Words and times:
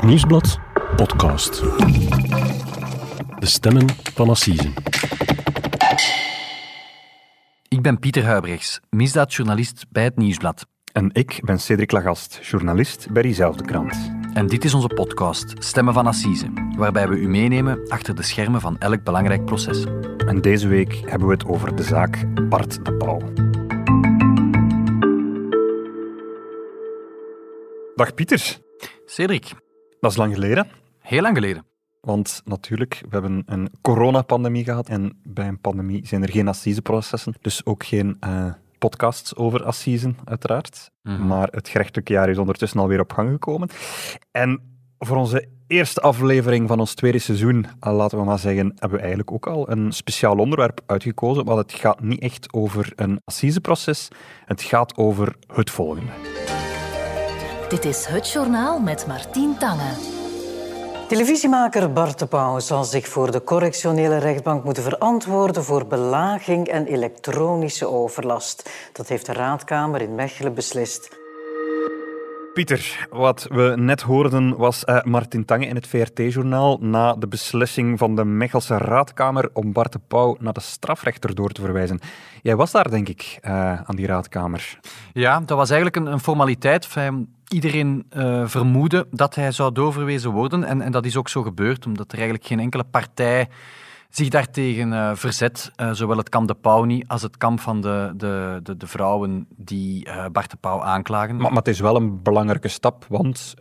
Het 0.00 0.08
Nieuwsblad 0.08 0.58
podcast. 0.96 1.60
De 3.38 3.46
stemmen 3.46 3.88
van 4.14 4.28
Assise. 4.28 4.72
Ik 7.68 7.82
ben 7.82 7.98
Pieter 7.98 8.24
Huibrechts, 8.24 8.80
misdaadjournalist 8.90 9.86
bij 9.90 10.04
Het 10.04 10.16
Nieuwsblad. 10.16 10.66
En 10.92 11.10
ik 11.12 11.40
ben 11.44 11.58
Cedric 11.58 11.90
Lagast, 11.90 12.38
journalist 12.42 13.10
bij 13.10 13.22
diezelfde 13.22 13.64
krant. 13.64 14.12
En 14.34 14.46
dit 14.46 14.64
is 14.64 14.74
onze 14.74 14.88
podcast 14.88 15.54
Stemmen 15.58 15.94
van 15.94 16.06
Assise, 16.06 16.52
waarbij 16.76 17.08
we 17.08 17.16
u 17.16 17.28
meenemen 17.28 17.88
achter 17.88 18.14
de 18.14 18.22
schermen 18.22 18.60
van 18.60 18.78
elk 18.78 19.04
belangrijk 19.04 19.44
proces. 19.44 19.84
En 20.26 20.40
deze 20.40 20.68
week 20.68 21.02
hebben 21.04 21.28
we 21.28 21.34
het 21.34 21.46
over 21.46 21.76
de 21.76 21.82
zaak 21.82 22.48
Bart 22.48 22.84
de 22.84 22.94
Pauw. 22.94 23.20
Dag 27.94 28.14
Pieter. 28.14 28.58
Cedric, 29.04 29.52
Dat 30.00 30.10
is 30.10 30.16
lang 30.16 30.34
geleden. 30.34 30.66
heel 30.98 31.22
lang 31.22 31.34
geleden. 31.34 31.64
Want 32.00 32.42
natuurlijk, 32.44 33.00
we 33.00 33.08
hebben 33.10 33.42
een 33.46 33.68
coronapandemie 33.80 34.64
gehad. 34.64 34.88
En 34.88 35.20
bij 35.22 35.48
een 35.48 35.60
pandemie 35.60 36.06
zijn 36.06 36.22
er 36.22 36.30
geen 36.30 36.48
assiseprocessen. 36.48 37.34
Dus 37.40 37.64
ook 37.64 37.84
geen 37.84 38.16
eh, 38.20 38.52
podcasts 38.78 39.36
over 39.36 39.64
assisen, 39.64 40.16
uiteraard. 40.24 40.90
Mhm. 41.02 41.26
Maar 41.26 41.48
het 41.50 41.68
gerechtelijke 41.68 42.12
jaar 42.12 42.28
is 42.28 42.38
ondertussen 42.38 42.80
alweer 42.80 43.00
op 43.00 43.12
gang 43.12 43.30
gekomen. 43.30 43.68
En 44.30 44.60
voor 44.98 45.16
onze 45.16 45.48
eerste 45.66 46.00
aflevering 46.00 46.68
van 46.68 46.80
ons 46.80 46.94
tweede 46.94 47.18
seizoen, 47.18 47.66
eh, 47.80 47.96
laten 47.96 48.18
we 48.18 48.24
maar 48.24 48.38
zeggen, 48.38 48.66
hebben 48.66 48.98
we 48.98 49.04
eigenlijk 49.04 49.32
ook 49.32 49.46
al 49.46 49.70
een 49.70 49.92
speciaal 49.92 50.36
onderwerp 50.36 50.80
uitgekozen. 50.86 51.44
Want 51.44 51.58
het 51.58 51.80
gaat 51.80 52.00
niet 52.00 52.20
echt 52.20 52.52
over 52.52 52.92
een 52.96 53.20
assiseproces. 53.24 54.08
Het 54.44 54.62
gaat 54.62 54.96
over 54.96 55.36
het 55.46 55.70
volgende. 55.70 56.12
Dit 57.70 57.84
is 57.84 58.06
het 58.06 58.30
journaal 58.30 58.80
met 58.80 59.06
Martien 59.06 59.58
Tange. 59.58 59.92
Televisiemaker 61.08 61.92
Bart 61.92 62.18
de 62.18 62.26
Pauw 62.26 62.58
zal 62.58 62.84
zich 62.84 63.08
voor 63.08 63.30
de 63.30 63.44
correctionele 63.44 64.18
rechtbank 64.18 64.64
moeten 64.64 64.82
verantwoorden 64.82 65.64
voor 65.64 65.86
belaging 65.86 66.68
en 66.68 66.86
elektronische 66.86 67.88
overlast. 67.88 68.70
Dat 68.92 69.08
heeft 69.08 69.26
de 69.26 69.32
raadkamer 69.32 70.00
in 70.00 70.14
Mechelen 70.14 70.54
beslist. 70.54 71.19
Pieter, 72.54 73.06
wat 73.10 73.46
we 73.50 73.72
net 73.76 74.00
hoorden 74.00 74.56
was 74.56 74.84
eh, 74.84 75.02
Martin 75.02 75.44
Tange 75.44 75.66
in 75.66 75.74
het 75.74 75.86
VRT-journaal 75.86 76.78
na 76.80 77.14
de 77.14 77.28
beslissing 77.28 77.98
van 77.98 78.16
de 78.16 78.24
Mechelse 78.24 78.76
raadkamer 78.76 79.50
om 79.52 79.72
Bart 79.72 79.92
de 79.92 80.00
Pauw 80.08 80.36
naar 80.38 80.52
de 80.52 80.60
strafrechter 80.60 81.34
door 81.34 81.50
te 81.50 81.60
verwijzen. 81.60 82.00
Jij 82.42 82.56
was 82.56 82.70
daar, 82.70 82.90
denk 82.90 83.08
ik, 83.08 83.38
eh, 83.40 83.80
aan 83.82 83.96
die 83.96 84.06
raadkamer. 84.06 84.78
Ja, 85.12 85.40
dat 85.40 85.56
was 85.56 85.70
eigenlijk 85.70 86.06
een, 86.06 86.12
een 86.12 86.20
formaliteit. 86.20 86.88
Iedereen 87.48 88.06
eh, 88.08 88.46
vermoedde 88.46 89.06
dat 89.10 89.34
hij 89.34 89.52
zou 89.52 89.72
doorverwezen 89.72 90.30
worden. 90.30 90.64
En, 90.64 90.80
en 90.82 90.92
dat 90.92 91.04
is 91.04 91.16
ook 91.16 91.28
zo 91.28 91.42
gebeurd, 91.42 91.86
omdat 91.86 92.06
er 92.12 92.18
eigenlijk 92.18 92.46
geen 92.46 92.60
enkele 92.60 92.84
partij 92.84 93.48
zich 94.10 94.28
daartegen 94.28 94.92
eh, 94.92 95.14
verzet. 95.14 95.70
Eh, 95.76 95.92
zowel 95.92 96.16
het 96.16 96.28
kamp 96.28 96.48
de 96.48 96.54
Pauw 96.54 96.84
niet 96.84 97.08
als 97.08 97.22
het 97.22 97.36
kamp 97.36 97.60
van 97.60 97.80
de, 97.80 98.12
de, 98.16 98.60
de, 98.62 98.76
de 98.76 98.86
vrouwen 98.86 99.46
die 99.56 100.04
eh, 100.04 100.26
Bart 100.32 100.50
de 100.50 100.56
Pauw 100.56 100.82
aanklagen. 100.82 101.36
Maar, 101.36 101.52
het 101.52 101.68
is 101.68 101.80
wel 101.80 101.96
een 101.96 102.22
belangrijke 102.22 102.68
stap, 102.68 103.06
want 103.08 103.54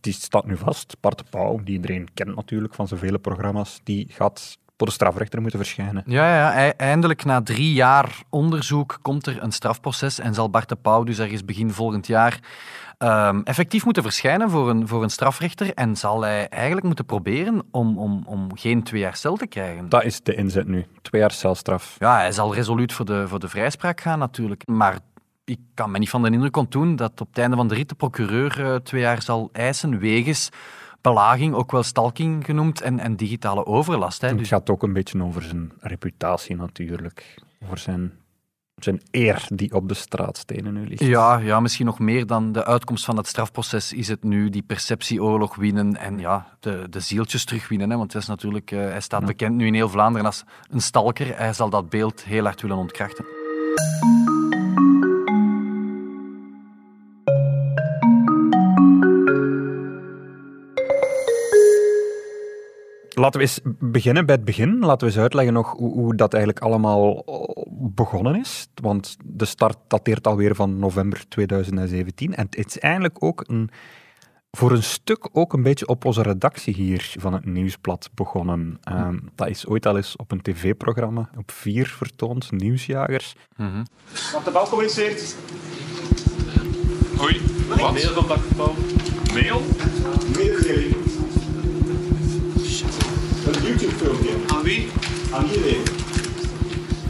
die 0.00 0.12
staat 0.12 0.46
nu 0.46 0.56
vast. 0.56 0.96
Bart 1.00 1.18
de 1.18 1.24
Pauw, 1.30 1.60
die 1.64 1.74
iedereen 1.74 2.08
kent 2.14 2.34
natuurlijk 2.34 2.74
van 2.74 2.88
zijn 2.88 3.00
vele 3.00 3.18
programma's, 3.18 3.80
die 3.84 4.06
gaat 4.10 4.58
voor 4.80 4.88
de 4.88 4.94
strafrechter 4.94 5.40
moeten 5.40 5.58
verschijnen. 5.58 6.02
Ja, 6.06 6.34
ja, 6.36 6.52
ei- 6.52 6.72
eindelijk 6.76 7.24
na 7.24 7.42
drie 7.42 7.72
jaar 7.72 8.22
onderzoek 8.30 8.98
komt 9.02 9.26
er 9.26 9.42
een 9.42 9.52
strafproces 9.52 10.18
en 10.18 10.34
zal 10.34 10.50
Bart 10.50 10.68
de 10.68 10.76
Pauw 10.76 11.04
dus 11.04 11.18
ergens 11.18 11.44
begin 11.44 11.70
volgend 11.70 12.06
jaar 12.06 12.40
ehm, 12.98 13.40
effectief 13.44 13.84
moeten 13.84 14.02
verschijnen 14.02 14.50
voor 14.50 14.70
een, 14.70 14.88
voor 14.88 15.02
een 15.02 15.10
strafrechter 15.10 15.74
en 15.74 15.96
zal 15.96 16.20
hij 16.22 16.48
eigenlijk 16.48 16.86
moeten 16.86 17.04
proberen 17.04 17.62
om, 17.70 17.98
om, 17.98 18.22
om 18.26 18.56
geen 18.56 18.82
twee 18.82 19.00
jaar 19.00 19.16
cel 19.16 19.36
te 19.36 19.46
krijgen. 19.46 19.88
Dat 19.88 20.04
is 20.04 20.22
de 20.22 20.34
inzet 20.34 20.66
nu. 20.66 20.86
Twee 21.02 21.20
jaar 21.20 21.32
celstraf. 21.32 21.96
Ja, 21.98 22.16
hij 22.16 22.32
zal 22.32 22.54
resoluut 22.54 22.92
voor 22.92 23.04
de, 23.04 23.28
voor 23.28 23.40
de 23.40 23.48
vrijspraak 23.48 24.00
gaan 24.00 24.18
natuurlijk, 24.18 24.66
maar 24.66 24.98
ik 25.44 25.58
kan 25.74 25.90
me 25.90 25.98
niet 25.98 26.10
van 26.10 26.22
de 26.22 26.30
indruk 26.30 26.56
ontdoen 26.56 26.96
dat 26.96 27.20
op 27.20 27.28
het 27.28 27.38
einde 27.38 27.56
van 27.56 27.68
de 27.68 27.74
rit 27.74 27.88
de 27.88 27.94
procureur 27.94 28.64
eh, 28.64 28.74
twee 28.74 29.00
jaar 29.00 29.22
zal 29.22 29.48
eisen 29.52 29.98
wegens 29.98 30.50
belaging, 31.00 31.54
ook 31.54 31.70
wel 31.72 31.82
stalking 31.82 32.44
genoemd, 32.44 32.80
en, 32.80 32.98
en 32.98 33.16
digitale 33.16 33.66
overlast. 33.66 34.20
Hè. 34.20 34.28
Het 34.28 34.38
Dus 34.38 34.48
gaat 34.48 34.70
ook 34.70 34.82
een 34.82 34.92
beetje 34.92 35.22
over 35.22 35.42
zijn 35.42 35.72
reputatie 35.80 36.56
natuurlijk. 36.56 37.34
Over 37.64 37.78
zijn, 37.78 38.12
zijn 38.74 39.02
eer 39.10 39.46
die 39.48 39.74
op 39.74 39.88
de 39.88 39.94
straatstenen 39.94 40.72
nu 40.72 40.86
ligt. 40.86 41.04
Ja, 41.04 41.36
ja, 41.36 41.60
misschien 41.60 41.86
nog 41.86 41.98
meer 41.98 42.26
dan 42.26 42.52
de 42.52 42.64
uitkomst 42.64 43.04
van 43.04 43.16
het 43.16 43.26
strafproces 43.26 43.92
is 43.92 44.08
het 44.08 44.24
nu 44.24 44.50
die 44.50 44.62
perceptieoorlog 44.62 45.54
winnen 45.54 45.96
en 45.96 46.18
ja, 46.18 46.56
de, 46.60 46.86
de 46.90 47.00
zieltjes 47.00 47.44
terugwinnen. 47.44 47.90
Hè? 47.90 47.96
Want 47.96 48.12
hij, 48.12 48.20
is 48.20 48.28
natuurlijk, 48.28 48.70
eh, 48.70 48.78
hij 48.78 49.00
staat 49.00 49.26
bekend 49.26 49.56
nu 49.56 49.66
in 49.66 49.74
heel 49.74 49.88
Vlaanderen 49.88 50.26
als 50.26 50.44
een 50.70 50.80
stalker. 50.80 51.36
Hij 51.36 51.52
zal 51.52 51.70
dat 51.70 51.88
beeld 51.88 52.24
heel 52.24 52.44
hard 52.44 52.60
willen 52.60 52.76
ontkrachten. 52.76 53.24
Laten 63.20 63.40
we 63.40 63.46
eens 63.46 63.60
beginnen 63.78 64.26
bij 64.26 64.34
het 64.34 64.44
begin. 64.44 64.78
Laten 64.78 65.06
we 65.06 65.12
eens 65.12 65.22
uitleggen 65.22 65.52
nog 65.52 65.72
hoe, 65.72 65.92
hoe 65.92 66.14
dat 66.14 66.34
eigenlijk 66.34 66.64
allemaal 66.64 67.24
eh, 67.26 67.62
begonnen 67.70 68.34
is. 68.40 68.68
Want 68.74 69.16
de 69.24 69.44
start 69.44 69.76
dateert 69.88 70.26
alweer 70.26 70.54
van 70.54 70.78
november 70.78 71.28
2017. 71.28 72.34
En 72.34 72.46
het 72.50 72.66
is 72.66 72.78
eigenlijk 72.78 73.22
ook 73.24 73.44
een, 73.46 73.70
voor 74.50 74.70
een 74.70 74.82
stuk 74.82 75.28
ook 75.32 75.52
een 75.52 75.62
beetje 75.62 75.86
op 75.86 76.04
onze 76.04 76.22
redactie 76.22 76.74
hier 76.74 77.14
van 77.18 77.32
het 77.32 77.44
Nieuwsblad 77.44 78.10
begonnen. 78.14 78.78
Ehm, 78.82 79.18
dat 79.34 79.48
is 79.48 79.66
ooit 79.66 79.86
al 79.86 79.96
eens 79.96 80.16
op 80.16 80.30
een 80.32 80.42
tv-programma 80.42 81.30
op 81.36 81.50
vier 81.50 81.86
vertoond, 81.86 82.52
Nieuwsjagers. 82.52 83.34
Wat 84.32 84.44
de 84.44 84.50
bal 84.50 84.68
communiceert. 84.68 85.36
Oei, 87.22 87.40
wat? 87.68 87.92
Mail 87.92 88.12
van 88.12 88.26
Bakkenbouw. 88.26 88.74
Mail? 89.34 89.62
Mededeling. 90.36 91.00
Een 93.50 94.59
YouTube-filmpje. 94.70 95.34
Aan 95.34 95.46
wie? 95.46 95.46
Aan 95.46 95.46
iedereen. 95.46 95.84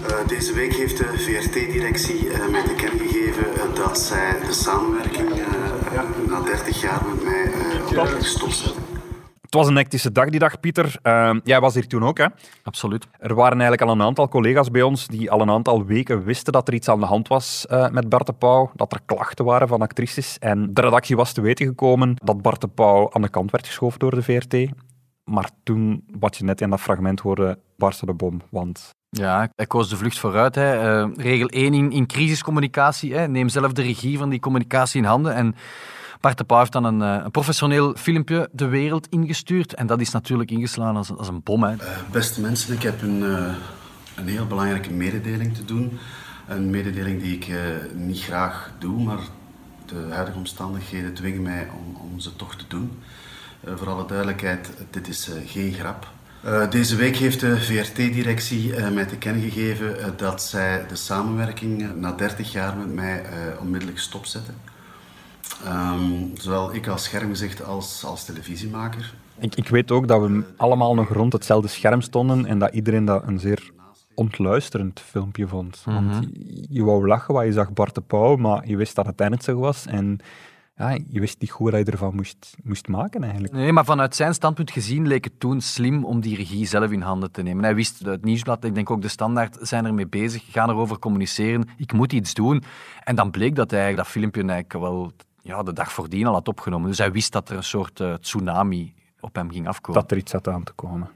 Eh, 0.06 0.28
deze 0.28 0.54
week 0.54 0.75
heeft 0.75 0.97
de 0.97 1.19
VRT-directie 1.19 2.31
eh, 2.31 2.48
mij 2.48 2.62
te 2.62 2.75
kennen 2.75 3.09
gegeven 3.09 3.54
eh, 3.54 3.75
dat 3.75 3.98
zij 3.98 4.37
de 4.47 4.53
samenwerking 4.53 5.31
eh, 5.31 6.28
na 6.28 6.41
30 6.41 6.81
jaar 6.81 7.03
met 7.06 7.25
mij 7.25 7.44
uh, 7.44 7.87
onmiddellijk 7.88 8.26
stopzetten. 8.26 8.91
Het 9.50 9.59
was 9.59 9.69
een 9.69 9.76
hectische 9.76 10.12
dag 10.12 10.28
die 10.28 10.38
dag, 10.38 10.60
Pieter. 10.60 10.98
Ehm, 11.03 11.41
jij 11.44 11.60
was 11.60 11.75
hier 11.75 11.87
toen 11.87 12.04
ook, 12.04 12.19
hè? 12.19 12.26
Absoluut. 12.62 13.06
Er 13.19 13.34
waren 13.34 13.60
eigenlijk 13.60 13.82
al 13.82 13.91
een 13.91 14.03
aantal 14.03 14.28
collega's 14.28 14.71
bij 14.71 14.82
ons 14.82 15.06
die 15.06 15.31
al 15.31 15.41
een 15.41 15.50
aantal 15.50 15.84
weken 15.84 16.25
wisten 16.25 16.53
dat 16.53 16.69
er 16.69 16.75
iets 16.75 16.88
aan 16.88 17.00
de 17.00 17.06
hand 17.06 17.28
was 17.28 17.66
eh, 17.66 17.88
met 17.88 18.09
Bart 18.09 18.27
de 18.27 18.32
Pauw, 18.32 18.71
dat 18.75 18.92
er 18.92 19.00
klachten 19.06 19.44
waren 19.44 19.69
van 19.69 19.82
actrices. 19.82 20.37
En 20.38 20.75
de 20.75 20.81
redactie 20.81 21.16
was 21.16 21.32
te 21.32 21.41
weten 21.41 21.66
gekomen 21.66 22.15
dat 22.25 22.42
Bart 22.42 22.60
de 22.60 22.69
Pauw 22.69 23.09
aan 23.12 23.22
de 23.22 23.28
kant 23.28 23.50
werd 23.50 23.66
geschoven 23.66 23.98
door 23.98 24.15
de 24.15 24.22
VRT. 24.22 24.54
Maar 25.31 25.51
toen, 25.63 26.05
wat 26.19 26.37
je 26.37 26.45
net 26.45 26.61
in 26.61 26.71
dat 26.71 26.81
fragment 26.81 27.21
hoorde, 27.21 27.59
barstte 27.77 28.07
de 28.07 28.13
bom. 28.13 28.41
Want 28.51 28.91
Ja, 29.09 29.51
hij 29.57 29.67
koos 29.67 29.89
de 29.89 29.97
vlucht 29.97 30.19
vooruit. 30.19 30.55
Hè. 30.55 31.01
Eh, 31.03 31.11
regel 31.15 31.49
1 31.49 31.75
in, 31.75 31.93
in 31.93 32.07
crisiscommunicatie. 32.07 33.15
Hè. 33.15 33.29
Neem 33.29 33.49
zelf 33.49 33.73
de 33.73 33.83
regie 33.83 34.19
van 34.19 34.29
die 34.29 34.41
communicatie 34.41 35.01
in 35.01 35.07
handen. 35.07 35.35
En 35.35 35.55
Bart 36.21 36.39
de 36.39 36.45
Pauw 36.45 36.59
heeft 36.59 36.73
dan 36.73 36.85
een, 36.85 37.03
eh, 37.03 37.25
een 37.25 37.31
professioneel 37.31 37.95
filmpje 37.97 38.49
de 38.53 38.67
wereld 38.69 39.07
ingestuurd. 39.09 39.75
En 39.75 39.87
dat 39.87 40.01
is 40.01 40.11
natuurlijk 40.11 40.51
ingeslagen 40.51 40.97
als, 40.97 41.17
als 41.17 41.29
een 41.29 41.43
bom. 41.43 41.63
Hè. 41.63 41.73
Eh, 41.73 41.89
beste 42.11 42.41
mensen, 42.41 42.75
ik 42.75 42.83
heb 42.83 43.03
een, 43.03 43.23
een 44.15 44.29
heel 44.29 44.47
belangrijke 44.47 44.93
mededeling 44.93 45.55
te 45.55 45.65
doen. 45.65 45.99
Een 46.51 46.71
mededeling 46.71 47.23
die 47.23 47.35
ik 47.35 47.49
eh, 47.49 47.57
niet 47.95 48.21
graag 48.21 48.73
doe, 48.79 49.03
maar 49.03 49.19
de 49.87 50.07
huidige 50.11 50.39
omstandigheden 50.39 51.15
dwingen 51.15 51.43
mij 51.43 51.69
om, 51.69 51.97
om 52.01 52.21
ze 52.21 52.37
toch 52.37 52.57
te 52.57 52.65
doen. 52.69 52.91
Eh, 53.65 53.77
voor 53.77 53.89
alle 53.89 54.07
duidelijkheid, 54.07 54.71
dit 54.91 55.09
is 55.09 55.28
eh, 55.28 55.36
geen 55.45 55.72
grap. 55.72 56.07
Eh, 56.42 56.71
deze 56.71 56.97
week 56.97 57.16
heeft 57.16 57.41
de 57.41 57.57
VRT-directie 57.60 58.74
eh, 58.74 58.91
mij 58.91 59.04
te 59.04 59.16
kennen 59.16 59.42
gegeven 59.42 60.15
dat 60.16 60.42
zij 60.42 60.84
de 60.89 60.97
samenwerking 60.97 62.01
na 62.01 62.12
30 62.12 62.53
jaar 62.53 62.77
met 62.77 62.95
mij 62.95 63.22
eh, 63.22 63.60
onmiddellijk 63.60 63.98
stopzetten. 63.98 64.54
Ehm, 65.65 66.03
zowel 66.34 66.74
ik 66.74 66.86
als 66.86 67.04
schermgezicht 67.04 67.65
als, 67.65 68.04
als 68.04 68.24
televisiemaker. 68.24 69.15
ik, 69.39 69.54
ik 69.54 69.68
weet 69.68 69.91
ook 69.91 70.09
dat 70.09 70.21
we 70.21 70.42
allemaal 70.56 70.95
nog 70.95 71.09
rond 71.09 71.33
hetzelfde 71.33 71.68
scherm 71.68 72.01
stonden 72.01 72.47
en 72.47 72.59
dat 72.59 72.72
iedereen 72.72 73.04
dat 73.04 73.22
een 73.27 73.39
zeer 73.39 73.71
ontluisterend 74.15 75.01
filmpje 75.01 75.48
vond. 75.48 75.83
Want 75.84 76.15
je, 76.15 76.66
je 76.68 76.84
wou 76.84 77.06
lachen, 77.06 77.34
wat 77.34 77.45
je 77.45 77.53
zag 77.53 77.72
Bart 77.72 77.95
de 77.95 78.01
Pauw, 78.01 78.36
maar 78.36 78.68
je 78.68 78.77
wist 78.77 78.95
dat 78.95 79.06
het 79.06 79.21
ernstig 79.21 79.54
was 79.54 79.86
en 79.86 80.21
ja, 80.80 80.98
je 81.09 81.21
wist 81.21 81.41
niet 81.41 81.50
goed 81.50 81.71
wat 81.71 81.86
je 81.86 81.92
ervan 81.92 82.15
moest, 82.15 82.56
moest 82.62 82.88
maken 82.88 83.22
eigenlijk. 83.22 83.53
Nee, 83.53 83.72
maar 83.72 83.84
vanuit 83.84 84.15
zijn 84.15 84.34
standpunt 84.34 84.71
gezien 84.71 85.06
leek 85.06 85.24
het 85.24 85.41
toen 85.41 85.60
slim 85.60 86.04
om 86.04 86.21
die 86.21 86.36
regie 86.36 86.66
zelf 86.66 86.91
in 86.91 87.00
handen 87.00 87.30
te 87.30 87.42
nemen. 87.42 87.65
Hij 87.65 87.74
wist, 87.74 87.98
het 87.98 88.24
Nieuwsblad, 88.24 88.65
ik 88.65 88.74
denk 88.74 88.91
ook 88.91 89.03
de 89.03 89.09
Standaard, 89.09 89.56
zijn 89.60 89.84
ermee 89.84 90.06
bezig, 90.06 90.44
gaan 90.50 90.71
erover 90.71 90.98
communiceren, 90.98 91.68
ik 91.77 91.92
moet 91.92 92.12
iets 92.12 92.34
doen. 92.34 92.62
En 93.04 93.15
dan 93.15 93.30
bleek 93.30 93.54
dat 93.54 93.71
hij 93.71 93.94
dat 93.94 94.06
filmpje 94.06 94.41
eigenlijk 94.41 94.72
wel 94.72 95.12
ja, 95.42 95.62
de 95.62 95.72
dag 95.72 95.92
voordien 95.92 96.27
al 96.27 96.32
had 96.32 96.48
opgenomen. 96.48 96.88
Dus 96.88 96.98
hij 96.98 97.12
wist 97.12 97.32
dat 97.32 97.48
er 97.48 97.56
een 97.56 97.62
soort 97.62 98.00
eh, 98.00 98.15
tsunami 98.15 98.94
op 99.21 99.34
hem 99.34 99.50
ging 99.50 99.68
afkomen. 99.68 100.00
dat 100.00 100.10
er 100.10 100.16
iets 100.16 100.30
zat 100.30 100.48
aan 100.48 100.65
te 100.65 100.72
komen. 100.72 101.10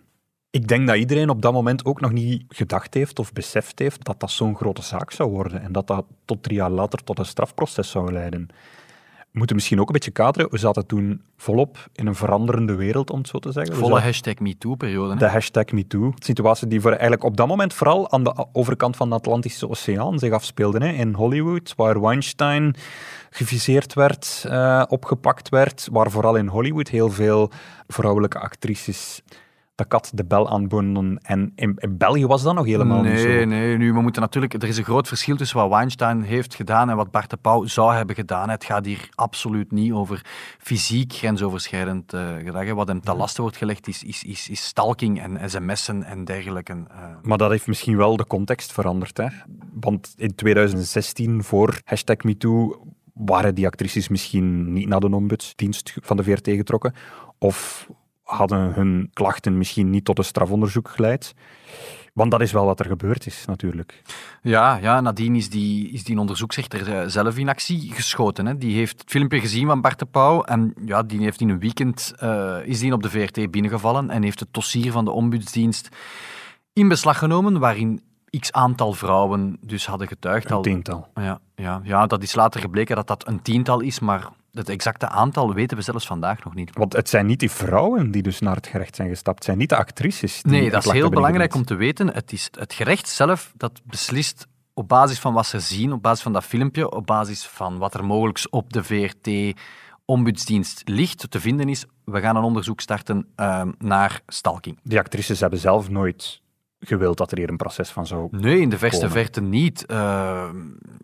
Ik 0.50 0.68
denk 0.68 0.86
dat 0.86 0.96
iedereen 0.96 1.30
op 1.30 1.42
dat 1.42 1.52
moment 1.52 1.84
ook 1.84 2.00
nog 2.00 2.12
niet 2.12 2.44
gedacht 2.48 2.94
heeft 2.94 3.18
of 3.18 3.32
beseft 3.32 3.78
heeft 3.78 4.04
dat 4.04 4.20
dat 4.20 4.30
zo'n 4.30 4.56
grote 4.56 4.82
zaak 4.82 5.10
zou 5.10 5.30
worden 5.30 5.62
en 5.62 5.72
dat 5.72 5.86
dat 5.86 6.04
tot 6.24 6.42
drie 6.42 6.56
jaar 6.56 6.70
later 6.70 7.04
tot 7.04 7.18
een 7.18 7.26
strafproces 7.26 7.90
zou 7.90 8.12
leiden. 8.12 8.48
We 9.34 9.40
moeten 9.40 9.56
misschien 9.56 9.80
ook 9.80 9.86
een 9.86 9.92
beetje 9.92 10.10
kaderen. 10.10 10.50
We 10.50 10.58
zaten 10.58 10.86
toen 10.86 11.22
volop 11.36 11.88
in 11.92 12.06
een 12.06 12.14
veranderende 12.14 12.74
wereld, 12.74 13.10
om 13.10 13.18
het 13.18 13.28
zo 13.28 13.38
te 13.38 13.52
zeggen. 13.52 13.76
Volle 13.76 14.00
hashtag 14.00 14.38
MeToo-periode. 14.38 15.16
de 15.16 15.28
hashtag 15.28 15.72
MeToo. 15.72 16.12
Situatie 16.18 16.68
die 16.68 16.80
voor 16.80 16.90
eigenlijk 16.90 17.24
op 17.24 17.36
dat 17.36 17.46
moment 17.46 17.74
vooral 17.74 18.10
aan 18.10 18.24
de 18.24 18.46
overkant 18.52 18.96
van 18.96 19.08
de 19.08 19.14
Atlantische 19.14 19.68
Oceaan 19.68 20.18
zich 20.18 20.32
afspeelde. 20.32 20.86
Hè, 20.86 20.92
in 20.92 21.14
Hollywood, 21.14 21.72
waar 21.76 22.00
Weinstein 22.00 22.74
geviseerd 23.30 23.94
werd, 23.94 24.44
eh, 24.48 24.82
opgepakt 24.88 25.48
werd. 25.48 25.88
Waar 25.92 26.10
vooral 26.10 26.36
in 26.36 26.46
Hollywood 26.46 26.88
heel 26.88 27.10
veel 27.10 27.50
vrouwelijke 27.86 28.38
actrices 28.38 29.22
de 29.74 29.84
kat 29.84 30.10
de 30.14 30.24
bel 30.24 30.48
aanbonden. 30.50 31.18
En 31.22 31.52
in, 31.54 31.72
in 31.76 31.96
België 31.96 32.26
was 32.26 32.42
dat 32.42 32.54
nog 32.54 32.66
helemaal 32.66 33.02
niet 33.02 33.18
zo. 33.18 33.26
Nee, 33.26 33.46
nee, 33.46 33.76
nu, 33.76 33.92
we 33.92 34.00
moeten 34.00 34.22
natuurlijk... 34.22 34.54
Er 34.54 34.68
is 34.68 34.78
een 34.78 34.84
groot 34.84 35.08
verschil 35.08 35.36
tussen 35.36 35.58
wat 35.58 35.68
Weinstein 35.68 36.22
heeft 36.22 36.54
gedaan 36.54 36.90
en 36.90 36.96
wat 36.96 37.10
Bart 37.10 37.30
de 37.30 37.36
Pauw 37.36 37.64
zou 37.64 37.94
hebben 37.94 38.14
gedaan. 38.14 38.50
Het 38.50 38.64
gaat 38.64 38.84
hier 38.86 39.08
absoluut 39.14 39.72
niet 39.72 39.92
over 39.92 40.26
fysiek 40.58 41.12
grensoverschrijdend 41.12 42.12
eh, 42.12 42.28
gedrag. 42.36 42.72
Wat 42.72 42.88
hem 42.88 43.00
ten 43.00 43.16
laste 43.16 43.42
wordt 43.42 43.56
gelegd 43.56 43.88
is, 43.88 44.02
is, 44.02 44.24
is, 44.24 44.48
is 44.48 44.64
stalking 44.64 45.20
en 45.20 45.50
sms'en 45.50 46.02
en 46.02 46.24
dergelijke. 46.24 46.72
eh. 46.72 47.02
Maar 47.22 47.38
dat 47.38 47.50
heeft 47.50 47.66
misschien 47.66 47.96
wel 47.96 48.16
de 48.16 48.26
context 48.26 48.72
veranderd. 48.72 49.16
Hè? 49.16 49.26
Want 49.80 50.14
in 50.16 50.34
2016, 50.34 51.42
voor 51.44 51.80
hashtag 51.84 52.16
MeToo, 52.16 52.86
waren 53.14 53.54
die 53.54 53.66
actrices 53.66 54.08
misschien 54.08 54.72
niet 54.72 54.88
naar 54.88 55.00
de 55.00 55.14
ombudsdienst 55.14 55.96
van 56.02 56.16
de 56.16 56.22
VRT 56.22 56.48
getrokken. 56.48 56.94
Of 57.38 57.88
hadden 58.24 58.74
hun 58.74 59.10
klachten 59.12 59.58
misschien 59.58 59.90
niet 59.90 60.04
tot 60.04 60.18
een 60.18 60.24
strafonderzoek 60.24 60.88
geleid. 60.88 61.34
Want 62.12 62.30
dat 62.30 62.40
is 62.40 62.52
wel 62.52 62.64
wat 62.64 62.80
er 62.80 62.86
gebeurd 62.86 63.26
is, 63.26 63.44
natuurlijk. 63.46 64.02
Ja, 64.42 64.76
ja, 64.76 65.00
nadien 65.00 65.36
is 65.36 65.50
die, 65.50 65.90
is 65.90 66.04
die 66.04 66.18
onderzoeksrechter 66.18 66.92
eh, 66.92 67.08
zelf 67.08 67.38
in 67.38 67.48
actie 67.48 67.92
geschoten. 67.92 68.46
Hè. 68.46 68.58
Die 68.58 68.76
heeft 68.76 69.00
het 69.00 69.10
filmpje 69.10 69.40
gezien 69.40 69.66
van 69.66 69.80
Bart 69.80 69.98
de 69.98 70.04
Pauw 70.04 70.42
en 70.42 70.74
ja, 70.84 71.02
die 71.02 71.20
heeft 71.20 71.40
in 71.40 71.48
een 71.48 71.58
weekend 71.58 72.12
eh, 72.18 72.56
is 72.64 72.78
die 72.78 72.92
op 72.92 73.02
de 73.02 73.10
VRT 73.10 73.50
binnengevallen 73.50 74.10
en 74.10 74.22
heeft 74.22 74.40
het 74.40 74.48
dossier 74.50 74.92
van 74.92 75.04
de 75.04 75.10
ombudsdienst 75.10 75.88
in 76.72 76.88
beslag 76.88 77.18
genomen, 77.18 77.58
waarin 77.58 78.02
x 78.38 78.52
aantal 78.52 78.92
vrouwen 78.92 79.58
dus 79.60 79.86
hadden 79.86 80.08
getuigd. 80.08 80.50
Een 80.50 80.56
al. 80.56 80.62
tiental. 80.62 81.08
Ja, 81.14 81.40
ja, 81.54 81.80
ja, 81.84 82.06
dat 82.06 82.22
is 82.22 82.34
later 82.34 82.60
gebleken 82.60 82.96
dat 82.96 83.06
dat 83.06 83.26
een 83.26 83.42
tiental 83.42 83.80
is, 83.80 84.00
maar 84.00 84.28
het 84.54 84.68
exacte 84.68 85.08
aantal 85.08 85.54
weten 85.54 85.76
we 85.76 85.82
zelfs 85.82 86.06
vandaag 86.06 86.44
nog 86.44 86.54
niet. 86.54 86.70
Want 86.76 86.92
het 86.92 87.08
zijn 87.08 87.26
niet 87.26 87.40
die 87.40 87.50
vrouwen 87.50 88.10
die 88.10 88.22
dus 88.22 88.40
naar 88.40 88.56
het 88.56 88.66
gerecht 88.66 88.96
zijn 88.96 89.08
gestapt. 89.08 89.36
Het 89.36 89.44
zijn 89.44 89.58
niet 89.58 89.68
de 89.68 89.76
actrices. 89.76 90.42
Die 90.42 90.52
Nee, 90.52 90.70
dat 90.70 90.84
is 90.84 90.90
heel 90.90 91.10
belangrijk 91.10 91.54
om 91.54 91.64
te 91.64 91.74
weten. 91.74 92.14
Het 92.14 92.32
is 92.32 92.48
het 92.58 92.72
gerecht 92.72 93.08
zelf 93.08 93.52
dat 93.56 93.80
beslist 93.84 94.46
op 94.74 94.88
basis 94.88 95.18
van 95.18 95.32
wat 95.32 95.46
ze 95.46 95.60
zien, 95.60 95.92
op 95.92 96.02
basis 96.02 96.22
van 96.22 96.32
dat 96.32 96.44
filmpje, 96.44 96.90
op 96.90 97.06
basis 97.06 97.46
van 97.46 97.78
wat 97.78 97.94
er 97.94 98.04
mogelijk 98.04 98.46
op 98.50 98.72
de 98.72 98.84
VRT-ombudsdienst 98.84 100.82
ligt, 100.84 101.30
te 101.30 101.40
vinden 101.40 101.68
is. 101.68 101.84
We 102.04 102.20
gaan 102.20 102.36
een 102.36 102.42
onderzoek 102.42 102.80
starten 102.80 103.26
ehm, 103.36 103.70
naar 103.78 104.20
stalking. 104.26 104.78
Die 104.82 104.98
actrices 104.98 105.40
hebben 105.40 105.58
zelf 105.58 105.90
nooit 105.90 106.42
gewild 106.86 107.16
dat 107.16 107.30
er 107.30 107.38
hier 107.38 107.48
een 107.48 107.56
proces 107.56 107.90
van 107.90 108.06
zou 108.06 108.28
Nee, 108.30 108.60
in 108.60 108.68
de 108.68 108.78
verste 108.78 109.06
Komen. 109.06 109.16
verte 109.16 109.40
niet. 109.40 109.86
Ehm, 109.86 110.56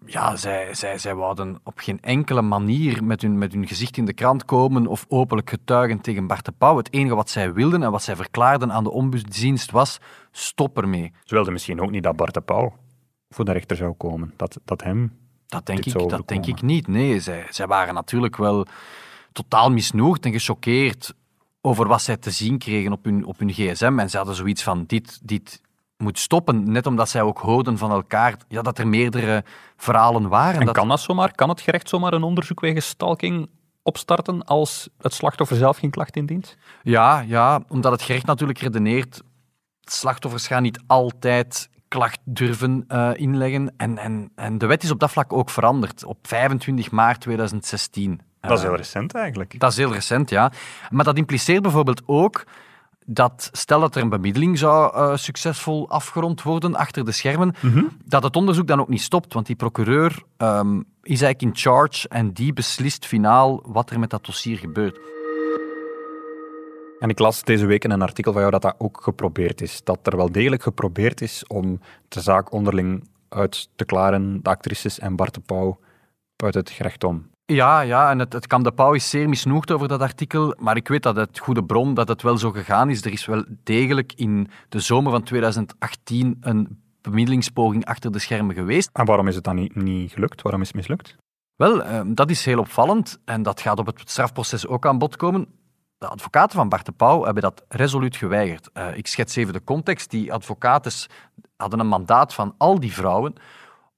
ja, 0.07 0.37
zij, 0.37 0.75
zij, 0.75 0.99
zij 0.99 1.15
wouden 1.15 1.61
op 1.65 1.79
geen 1.79 2.01
enkele 2.01 2.43
manier 2.43 3.05
met 3.05 3.23
hun, 3.23 3.39
met 3.39 3.53
hun 3.53 3.67
gezicht 3.67 3.97
in 3.97 4.05
de 4.05 4.13
krant 4.13 4.45
komen 4.45 4.87
of 4.87 5.05
openlijk 5.09 5.51
getuigen 5.51 6.01
tegen 6.01 6.27
Bart 6.27 6.45
de 6.45 6.53
Pauw. 6.59 6.77
Het 6.77 6.93
enige 6.93 7.15
wat 7.15 7.31
zij 7.31 7.53
wilden 7.53 7.83
en 7.83 7.91
wat 7.91 8.03
zij 8.03 8.17
verklaarden 8.17 8.73
aan 8.73 8.85
de 8.85 8.91
ombudsdienst 8.91 9.71
was, 9.71 9.99
stop 10.31 10.79
ermee. 10.79 11.13
Ze 11.25 11.35
wilden 11.35 11.53
misschien 11.53 11.81
ook 11.81 11.91
niet 11.91 12.03
dat 12.03 12.17
Bart 12.17 12.35
de 12.35 12.41
Pauw 12.41 12.73
voor 13.29 13.45
de 13.45 13.53
rechter 13.53 13.77
zou 13.77 13.93
komen. 13.93 14.33
Dat, 14.37 14.59
dat 14.65 14.83
hem... 14.83 15.19
Dat 15.47 15.67
denk, 15.67 15.85
ik, 15.85 16.09
dat 16.09 16.29
denk 16.29 16.47
ik 16.47 16.63
niet. 16.63 16.87
Nee, 16.87 17.21
zij, 17.21 17.47
zij 17.49 17.67
waren 17.67 17.95
natuurlijk 17.95 18.37
wel 18.37 18.67
totaal 19.33 19.71
misnoegd 19.71 20.25
en 20.25 20.33
gechoqueerd 20.33 21.15
over 21.61 21.87
wat 21.87 22.03
zij 22.03 22.17
te 22.17 22.31
zien 22.31 22.59
kregen 22.59 22.93
op 22.93 23.05
hun, 23.05 23.25
op 23.25 23.39
hun 23.39 23.53
gsm. 23.53 23.99
En 23.99 24.11
ze 24.11 24.17
hadden 24.17 24.35
zoiets 24.35 24.63
van, 24.63 24.85
dit, 24.87 25.21
dit 25.23 25.61
moet 26.01 26.19
stoppen. 26.19 26.73
Net 26.73 26.87
omdat 26.87 27.09
zij 27.09 27.23
ook 27.23 27.39
hoorden 27.39 27.79
van 27.79 27.91
elkaar 27.91 28.37
ja, 28.49 28.63
dat 28.63 28.79
er 28.79 28.89
meerdere 28.89 29.45
verhalen 29.77 30.29
waren. 30.29 30.61
En 30.61 30.67
dat, 30.67 30.75
kan 30.75 30.89
dat 30.89 31.01
zomaar? 31.01 31.35
Kan 31.35 31.49
het 31.49 31.61
gerecht 31.61 31.89
zomaar 31.89 32.13
een 32.13 32.23
onderzoek 32.23 32.61
wegens 32.61 32.87
stalking 32.87 33.49
opstarten 33.83 34.45
als 34.45 34.89
het 34.99 35.15
slachtoffer 35.15 35.57
zelf 35.57 35.79
geen 35.79 35.91
klacht 35.91 36.17
indient? 36.17 36.57
Ja, 36.83 37.21
ja, 37.21 37.63
omdat 37.69 37.93
het 37.93 38.03
gerecht 38.03 38.27
natuurlijk 38.27 38.59
redeneert, 38.59 39.23
slachtoffers 39.81 40.47
gaan 40.47 40.63
niet 40.63 40.81
altijd 40.87 41.69
klacht 41.89 42.19
durven 42.25 42.85
eh, 42.89 43.11
inleggen. 43.15 43.75
En, 43.77 43.99
en, 43.99 44.33
en 44.35 44.59
de 44.59 44.67
wet 44.67 44.83
is 44.83 44.91
op 44.91 45.01
dat 45.01 45.11
vlak 45.11 45.33
ook 45.33 45.51
veranderd 45.51 46.05
op 46.05 46.19
25 46.23 46.91
maart 46.91 47.21
2016. 47.21 48.21
Dat 48.41 48.51
is 48.51 48.59
Eh, 48.59 48.65
heel 48.65 48.77
recent 48.77 49.15
eigenlijk. 49.15 49.61
Dat 49.61 49.71
is 49.71 49.77
heel 49.77 49.93
recent, 49.93 50.31
ja. 50.31 50.53
Maar 50.91 51.05
dat 51.05 51.17
impliceert 51.17 51.63
bijvoorbeeld 51.63 52.03
ook 52.07 52.45
dat, 53.13 53.49
stel 53.53 53.81
dat 53.81 53.95
er 53.95 54.03
een 54.03 54.09
bemiddeling 54.09 54.59
zou 54.59 54.95
eh, 54.95 55.17
succesvol 55.17 55.89
afgerond 55.89 56.43
worden 56.43 56.75
achter 56.75 57.05
de 57.05 57.13
schermen, 57.13 57.55
dat 58.05 58.23
het 58.23 58.37
onderzoek 58.37 58.67
dan 58.67 58.81
ook 58.81 58.89
niet 58.89 59.01
stopt. 59.01 59.33
Want 59.33 59.47
die 59.47 59.57
procureur 59.57 60.23
ehm, 60.37 60.77
is 61.03 61.23
eigenlijk 61.23 61.43
in 61.43 61.57
charge 61.63 62.09
en 62.09 62.33
die 62.33 62.53
beslist 62.53 63.07
finaal 63.07 63.63
wat 63.67 63.91
er 63.91 63.99
met 63.99 64.11
dat 64.11 64.25
dossier 64.25 64.59
gebeurt. 64.59 64.99
En 66.99 67.09
ik 67.09 67.19
las 67.19 67.43
deze 67.43 67.67
week 67.67 67.85
in 67.85 67.91
een 67.91 68.03
artikel 68.03 68.33
van 68.33 68.41
jou 68.41 68.53
dat 68.53 68.63
dat 68.63 68.75
ook 68.79 69.01
geprobeerd 69.03 69.61
is. 69.61 69.81
Dat 69.85 69.99
er 70.03 70.17
wel 70.17 70.33
degelijk 70.33 70.63
geprobeerd 70.63 71.21
is 71.21 71.47
om 71.47 71.81
de 72.09 72.21
zaak 72.21 72.53
onderling 72.53 73.09
uit 73.29 73.69
te 73.77 73.85
klaren, 73.85 74.43
de 74.43 74.51
actrices 74.51 74.99
en 74.99 75.17
Bart 75.17 75.35
de 75.35 75.41
Pauw, 75.41 75.79
buiten 76.37 76.61
het 76.61 76.71
gerecht 76.71 77.05
om. 77.05 77.31
Ja, 77.51 77.81
ja, 77.81 78.11
en 78.11 78.19
het, 78.19 78.33
het 78.33 78.47
Kamp 78.47 78.65
de 78.65 78.73
Pauw 78.73 78.93
is 78.93 79.11
zeer 79.11 79.29
misnoegd 79.29 79.71
over 79.71 79.89
dat 79.89 80.01
artikel, 80.01 80.55
maar 80.59 80.77
ik 80.77 80.89
weet 80.89 81.03
dat 81.03 81.17
het 81.17 81.39
goede 81.39 81.65
bron 81.65 81.95
dat 81.95 82.09
het 82.09 82.23
wel 82.23 82.39
zo 82.39 82.51
gegaan 82.51 82.91
is. 82.91 83.05
Er 83.05 83.13
is 83.13 83.27
wel 83.27 83.45
degelijk 83.63 84.13
in 84.13 84.51
de 84.69 84.81
zomer 84.81 85.13
van 85.13 85.23
2018 85.23 86.37
een 86.41 86.83
bemiddelingspoging 87.01 87.85
achter 87.85 88.13
de 88.13 88.19
schermen 88.19 88.55
geweest. 88.55 88.91
En 88.93 89.05
waarom 89.05 89.29
is 89.29 89.35
het 89.35 89.45
dan 89.45 89.55
niet, 89.55 89.75
niet 89.75 90.13
gelukt? 90.13 90.43
Waarom 90.43 90.61
is 90.61 90.67
het 90.67 90.77
mislukt? 90.77 91.17
Wel, 91.57 91.83
eh, 91.83 92.01
dat 92.07 92.31
is 92.31 92.45
heel 92.45 92.59
opvallend 92.59 93.19
en 93.25 93.43
dat 93.43 93.61
gaat 93.61 93.79
op 93.79 93.87
het 93.87 94.11
strafproces 94.11 94.67
ook 94.67 94.87
aan 94.87 94.99
bod 94.99 95.17
komen. 95.17 95.47
De 95.99 96.09
advocaten 96.09 96.57
van 96.57 96.69
Bart 96.69 96.87
de 96.87 96.93
Pauw 96.93 97.25
hebben 97.25 97.43
dat 97.43 97.65
resoluut 97.69 98.17
geweigerd. 98.17 98.71
Eh, 98.73 98.97
ik 98.97 99.07
schets 99.07 99.37
even 99.37 99.53
de 99.53 99.65
context. 99.65 100.11
Die 100.11 100.33
advocaten 100.33 100.93
hadden 101.57 101.81
een 101.81 101.87
mandaat 101.87 102.35
van 102.35 102.55
al 102.59 102.81
die 102.81 102.93
vrouwen 102.93 103.35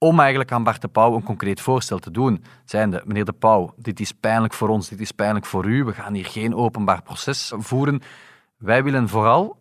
om 0.03 0.21
eigenlijk 0.21 0.53
aan 0.53 0.65
Bart 0.65 0.81
de 0.81 0.89
Pauw 0.89 1.15
een 1.15 1.23
concreet 1.23 1.61
voorstel 1.61 1.99
te 1.99 2.11
doen. 2.11 2.45
Zijnde, 2.65 3.03
meneer 3.05 3.25
de 3.25 3.33
Pauw, 3.33 3.75
dit 3.77 4.01
is 4.01 4.13
pijnlijk 4.13 4.53
voor 4.53 4.69
ons, 4.69 4.89
dit 4.89 5.01
is 5.01 5.13
pijnlijk 5.13 5.47
voor 5.47 5.65
u, 5.65 5.85
we 5.85 5.93
gaan 5.93 6.15
hier 6.15 6.27
geen 6.27 6.55
openbaar 6.55 7.03
proces 7.03 7.53
voeren. 7.57 8.03
Wij 8.57 8.85
willen 8.85 9.09
vooral, 9.09 9.57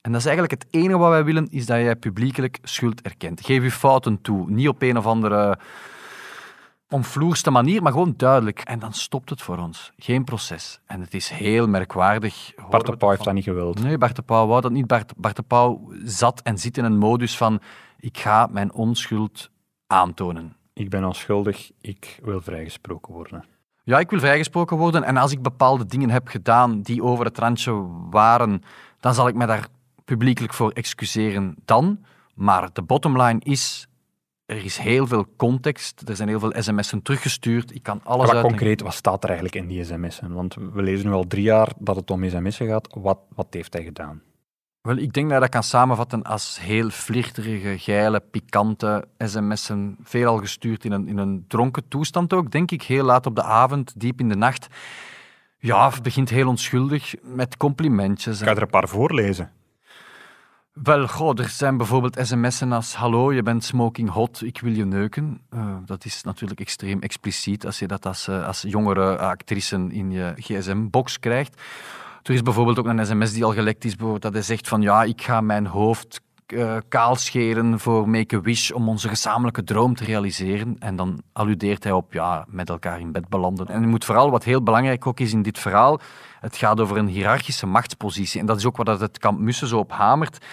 en 0.00 0.12
dat 0.12 0.20
is 0.20 0.26
eigenlijk 0.26 0.62
het 0.62 0.74
enige 0.74 0.98
wat 0.98 1.10
wij 1.10 1.24
willen, 1.24 1.48
is 1.50 1.66
dat 1.66 1.76
jij 1.76 1.96
publiekelijk 1.96 2.58
schuld 2.62 3.02
erkent. 3.02 3.44
Geef 3.44 3.62
uw 3.62 3.70
fouten 3.70 4.20
toe, 4.20 4.50
niet 4.50 4.68
op 4.68 4.82
een 4.82 4.98
of 4.98 5.06
andere 5.06 5.58
omvloerste 6.88 7.50
manier, 7.50 7.82
maar 7.82 7.92
gewoon 7.92 8.14
duidelijk. 8.16 8.60
En 8.60 8.78
dan 8.78 8.92
stopt 8.92 9.30
het 9.30 9.42
voor 9.42 9.58
ons. 9.58 9.92
Geen 9.96 10.24
proces. 10.24 10.80
En 10.86 11.00
het 11.00 11.14
is 11.14 11.28
heel 11.28 11.66
merkwaardig. 11.66 12.52
Horen 12.56 12.70
Bart 12.70 12.86
de 12.86 12.96
Pauw 12.96 13.10
heeft 13.10 13.24
dat 13.24 13.34
niet 13.34 13.44
gewild. 13.44 13.82
Nee, 13.82 13.98
Bart 13.98 14.16
de 14.16 14.22
Pauw 14.22 14.46
wou 14.46 14.60
dat 14.60 14.72
niet. 14.72 14.86
Bart, 14.86 15.12
Bart 15.16 15.36
de 15.36 15.42
Pauw 15.42 15.92
zat 16.04 16.40
en 16.40 16.58
zit 16.58 16.78
in 16.78 16.84
een 16.84 16.98
modus 16.98 17.36
van 17.36 17.60
ik 17.98 18.18
ga 18.18 18.48
mijn 18.50 18.72
onschuld 18.72 19.52
aantonen. 19.86 20.56
Ik 20.72 20.90
ben 20.90 21.04
onschuldig, 21.04 21.70
ik 21.80 22.18
wil 22.22 22.40
vrijgesproken 22.40 23.12
worden. 23.14 23.44
Ja, 23.82 23.98
ik 23.98 24.10
wil 24.10 24.18
vrijgesproken 24.18 24.76
worden 24.76 25.02
en 25.04 25.16
als 25.16 25.32
ik 25.32 25.42
bepaalde 25.42 25.86
dingen 25.86 26.10
heb 26.10 26.28
gedaan 26.28 26.82
die 26.82 27.02
over 27.02 27.24
het 27.24 27.38
randje 27.38 27.86
waren, 28.10 28.62
dan 29.00 29.14
zal 29.14 29.28
ik 29.28 29.34
me 29.34 29.46
daar 29.46 29.68
publiekelijk 30.04 30.54
voor 30.54 30.70
excuseren 30.70 31.54
dan. 31.64 32.04
Maar 32.34 32.68
de 32.72 32.82
bottomline 32.82 33.40
is, 33.42 33.88
er 34.46 34.64
is 34.64 34.76
heel 34.76 35.06
veel 35.06 35.26
context, 35.36 36.08
er 36.08 36.16
zijn 36.16 36.28
heel 36.28 36.38
veel 36.38 36.54
sms'en 36.58 37.02
teruggestuurd, 37.02 37.74
ik 37.74 37.82
kan 37.82 38.00
alles 38.02 38.26
Maar 38.26 38.34
uitleggen. 38.34 38.50
concreet, 38.50 38.80
wat 38.80 38.94
staat 38.94 39.22
er 39.22 39.28
eigenlijk 39.28 39.58
in 39.58 39.68
die 39.68 39.84
sms'en? 39.84 40.32
Want 40.32 40.54
we 40.54 40.82
lezen 40.82 41.06
nu 41.06 41.12
al 41.12 41.26
drie 41.26 41.42
jaar 41.44 41.72
dat 41.78 41.96
het 41.96 42.10
om 42.10 42.28
sms'en 42.28 42.66
gaat. 42.66 42.96
Wat, 43.00 43.18
wat 43.34 43.46
heeft 43.50 43.72
hij 43.72 43.82
gedaan? 43.82 44.22
Wel, 44.84 44.96
ik 44.96 45.12
denk 45.12 45.26
dat 45.26 45.34
je 45.34 45.40
dat 45.40 45.48
kan 45.48 45.62
samenvatten 45.62 46.22
als 46.22 46.58
heel 46.60 46.90
flirterige, 46.90 47.78
geile, 47.78 48.20
pikante 48.20 49.04
sms'en. 49.18 49.96
Veelal 50.02 50.38
gestuurd 50.38 50.84
in 50.84 50.92
een, 50.92 51.08
in 51.08 51.18
een 51.18 51.44
dronken 51.48 51.88
toestand 51.88 52.32
ook, 52.32 52.50
denk 52.50 52.70
ik. 52.70 52.82
Heel 52.82 53.04
laat 53.04 53.26
op 53.26 53.34
de 53.34 53.42
avond, 53.42 53.92
diep 53.96 54.20
in 54.20 54.28
de 54.28 54.36
nacht. 54.36 54.66
Ja, 55.58 55.90
het 55.90 56.02
begint 56.02 56.28
heel 56.28 56.48
onschuldig 56.48 57.14
met 57.22 57.56
complimentjes. 57.56 58.40
Ik 58.40 58.46
ga 58.46 58.54
er 58.54 58.62
een 58.62 58.68
paar 58.68 58.88
voorlezen. 58.88 59.52
Wel, 60.72 61.08
goh, 61.08 61.38
er 61.38 61.48
zijn 61.48 61.76
bijvoorbeeld 61.76 62.18
sms'en 62.26 62.72
als 62.72 62.94
hallo, 62.94 63.32
je 63.32 63.42
bent 63.42 63.64
smoking 63.64 64.10
hot, 64.10 64.42
ik 64.42 64.60
wil 64.60 64.72
je 64.72 64.84
neuken. 64.84 65.40
Uh, 65.54 65.76
dat 65.84 66.04
is 66.04 66.22
natuurlijk 66.22 66.60
extreem 66.60 67.00
expliciet 67.00 67.66
als 67.66 67.78
je 67.78 67.86
dat 67.86 68.06
als, 68.06 68.28
uh, 68.28 68.46
als 68.46 68.62
jongere 68.62 69.18
actrice 69.18 69.86
in 69.90 70.10
je 70.10 70.32
gsm-box 70.36 71.18
krijgt. 71.18 71.60
Er 72.24 72.34
is 72.34 72.42
bijvoorbeeld 72.42 72.78
ook 72.78 72.86
een 72.86 73.06
sms 73.06 73.32
die 73.32 73.44
al 73.44 73.52
gelekt 73.52 73.84
is, 73.84 73.96
dat 74.18 74.32
hij 74.32 74.42
zegt 74.42 74.68
van 74.68 74.82
ja, 74.82 75.02
ik 75.02 75.22
ga 75.22 75.40
mijn 75.40 75.66
hoofd 75.66 76.20
uh, 76.46 76.76
kaalscheren 76.88 77.80
voor 77.80 78.08
Make-A-Wish 78.08 78.70
om 78.70 78.88
onze 78.88 79.08
gezamenlijke 79.08 79.64
droom 79.64 79.94
te 79.94 80.04
realiseren. 80.04 80.76
En 80.78 80.96
dan 80.96 81.22
alludeert 81.32 81.84
hij 81.84 81.92
op 81.92 82.12
ja, 82.12 82.44
met 82.48 82.68
elkaar 82.68 83.00
in 83.00 83.12
bed 83.12 83.28
belanden. 83.28 83.66
En 83.66 83.80
je 83.80 83.86
moet 83.86 84.04
vooral, 84.04 84.30
wat 84.30 84.44
heel 84.44 84.62
belangrijk 84.62 85.06
ook 85.06 85.20
is 85.20 85.32
in 85.32 85.42
dit 85.42 85.58
verhaal, 85.58 86.00
het 86.40 86.56
gaat 86.56 86.80
over 86.80 86.96
een 86.96 87.06
hiërarchische 87.06 87.66
machtspositie. 87.66 88.40
En 88.40 88.46
dat 88.46 88.56
is 88.56 88.66
ook 88.66 88.76
wat 88.76 89.00
het 89.00 89.18
kamp 89.18 89.38
Mussen 89.38 89.68
zo 89.68 89.78
op 89.78 89.92
hamert. 89.92 90.44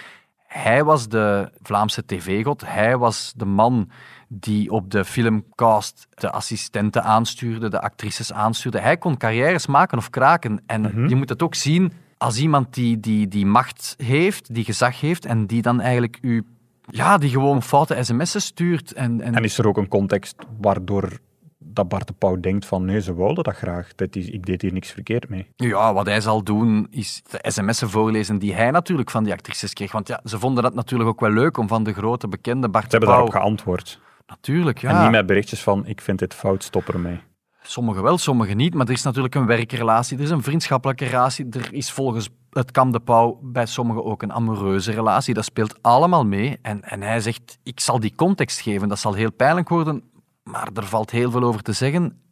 Hij 0.46 0.84
was 0.84 1.08
de 1.08 1.50
Vlaamse 1.62 2.04
tv-god. 2.06 2.62
Hij 2.66 2.98
was 2.98 3.32
de 3.36 3.44
man 3.46 3.90
die 4.34 4.70
op 4.70 4.90
de 4.90 5.04
filmcast 5.04 6.06
de 6.14 6.30
assistenten 6.30 7.04
aanstuurde, 7.04 7.68
de 7.68 7.80
actrices 7.80 8.32
aanstuurde. 8.32 8.80
Hij 8.80 8.96
kon 8.96 9.16
carrières 9.16 9.66
maken 9.66 9.98
of 9.98 10.10
kraken. 10.10 10.62
En 10.66 10.80
Mhm. 10.80 11.08
je 11.08 11.14
moet 11.14 11.28
het 11.28 11.42
ook 11.42 11.54
zien 11.54 11.92
als 12.18 12.38
iemand 12.38 12.74
die, 12.74 13.00
die, 13.00 13.28
die 13.28 13.46
macht 13.46 13.94
heeft, 13.98 14.54
die 14.54 14.64
gezag 14.64 15.00
heeft 15.00 15.24
en 15.24 15.46
die 15.46 15.62
dan 15.62 15.80
eigenlijk 15.80 16.18
u, 16.20 16.44
ja, 16.90 17.18
die 17.18 17.30
gewoon 17.30 17.62
foute 17.62 18.04
sms'en 18.04 18.40
stuurt. 18.40 18.92
En, 18.92 19.20
en, 19.20 19.34
En 19.34 19.44
is 19.44 19.58
er 19.58 19.68
ook 19.68 19.76
een 19.76 19.88
context 19.88 20.36
waardoor 20.60 21.18
dat 21.58 21.88
Bart 21.88 22.06
de 22.06 22.12
Pauw 22.12 22.40
denkt 22.40 22.66
van 22.66 22.84
nee, 22.84 23.00
ze 23.00 23.14
wilden 23.14 23.44
dat 23.44 23.56
graag. 23.56 23.94
Dat 23.94 24.16
is, 24.16 24.26
ik 24.28 24.46
deed 24.46 24.62
hier 24.62 24.72
niks 24.72 24.90
verkeerd 24.90 25.28
mee. 25.28 25.46
Ja, 25.56 25.94
wat 25.94 26.06
hij 26.06 26.20
zal 26.20 26.42
doen 26.44 26.86
is 26.90 27.22
de 27.30 27.50
sms'en 27.50 27.90
voorlezen 27.90 28.38
die 28.38 28.54
hij 28.54 28.70
natuurlijk 28.70 29.10
van 29.10 29.24
die 29.24 29.32
actrices 29.32 29.72
kreeg. 29.72 29.92
Want 29.92 30.08
ja, 30.08 30.20
ze 30.24 30.38
vonden 30.38 30.62
dat 30.62 30.74
natuurlijk 30.74 31.08
ook 31.08 31.20
wel 31.20 31.30
leuk 31.30 31.56
om 31.56 31.68
van 31.68 31.82
de 31.84 31.92
grote 31.92 32.28
bekende 32.28 32.68
Bart 32.68 32.84
Ze 32.84 32.90
de 32.90 32.96
hebben 32.96 33.14
Pauw... 33.14 33.26
daarop 33.26 33.42
geantwoord. 33.42 34.00
Natuurlijk, 34.26 34.78
ja. 34.78 34.90
En 34.90 35.02
niet 35.02 35.10
met 35.10 35.26
berichtjes 35.26 35.62
van 35.62 35.86
ik 35.86 36.00
vind 36.00 36.18
dit 36.18 36.34
fout, 36.34 36.62
stop 36.62 36.88
ermee. 36.88 37.20
Sommigen 37.62 38.02
wel, 38.02 38.18
sommigen 38.18 38.56
niet. 38.56 38.74
Maar 38.74 38.86
er 38.86 38.92
is 38.92 39.02
natuurlijk 39.02 39.34
een 39.34 39.46
werkrelatie, 39.46 40.16
er 40.16 40.22
is 40.22 40.30
een 40.30 40.42
vriendschappelijke 40.42 41.04
relatie. 41.04 41.46
Er 41.50 41.72
is 41.72 41.90
volgens 41.90 42.28
het 42.50 42.70
Kam 42.70 42.92
de 42.92 43.00
Pauw 43.00 43.38
bij 43.42 43.66
sommigen 43.66 44.04
ook 44.04 44.22
een 44.22 44.32
amoureuze 44.32 44.92
relatie. 44.92 45.34
Dat 45.34 45.44
speelt 45.44 45.82
allemaal 45.82 46.26
mee. 46.26 46.58
En, 46.62 46.82
en 46.82 47.02
hij 47.02 47.20
zegt, 47.20 47.58
ik 47.62 47.80
zal 47.80 48.00
die 48.00 48.14
context 48.14 48.60
geven. 48.60 48.88
Dat 48.88 48.98
zal 48.98 49.14
heel 49.14 49.32
pijnlijk 49.32 49.68
worden, 49.68 50.02
maar 50.42 50.68
er 50.74 50.86
valt 50.86 51.10
heel 51.10 51.30
veel 51.30 51.42
over 51.42 51.62
te 51.62 51.72
zeggen. 51.72 52.22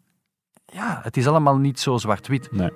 Ja, 0.66 1.00
het 1.02 1.16
is 1.16 1.26
allemaal 1.26 1.56
niet 1.56 1.80
zo 1.80 1.99
zwart-wit. 1.99 2.52
Nee. 2.52 2.70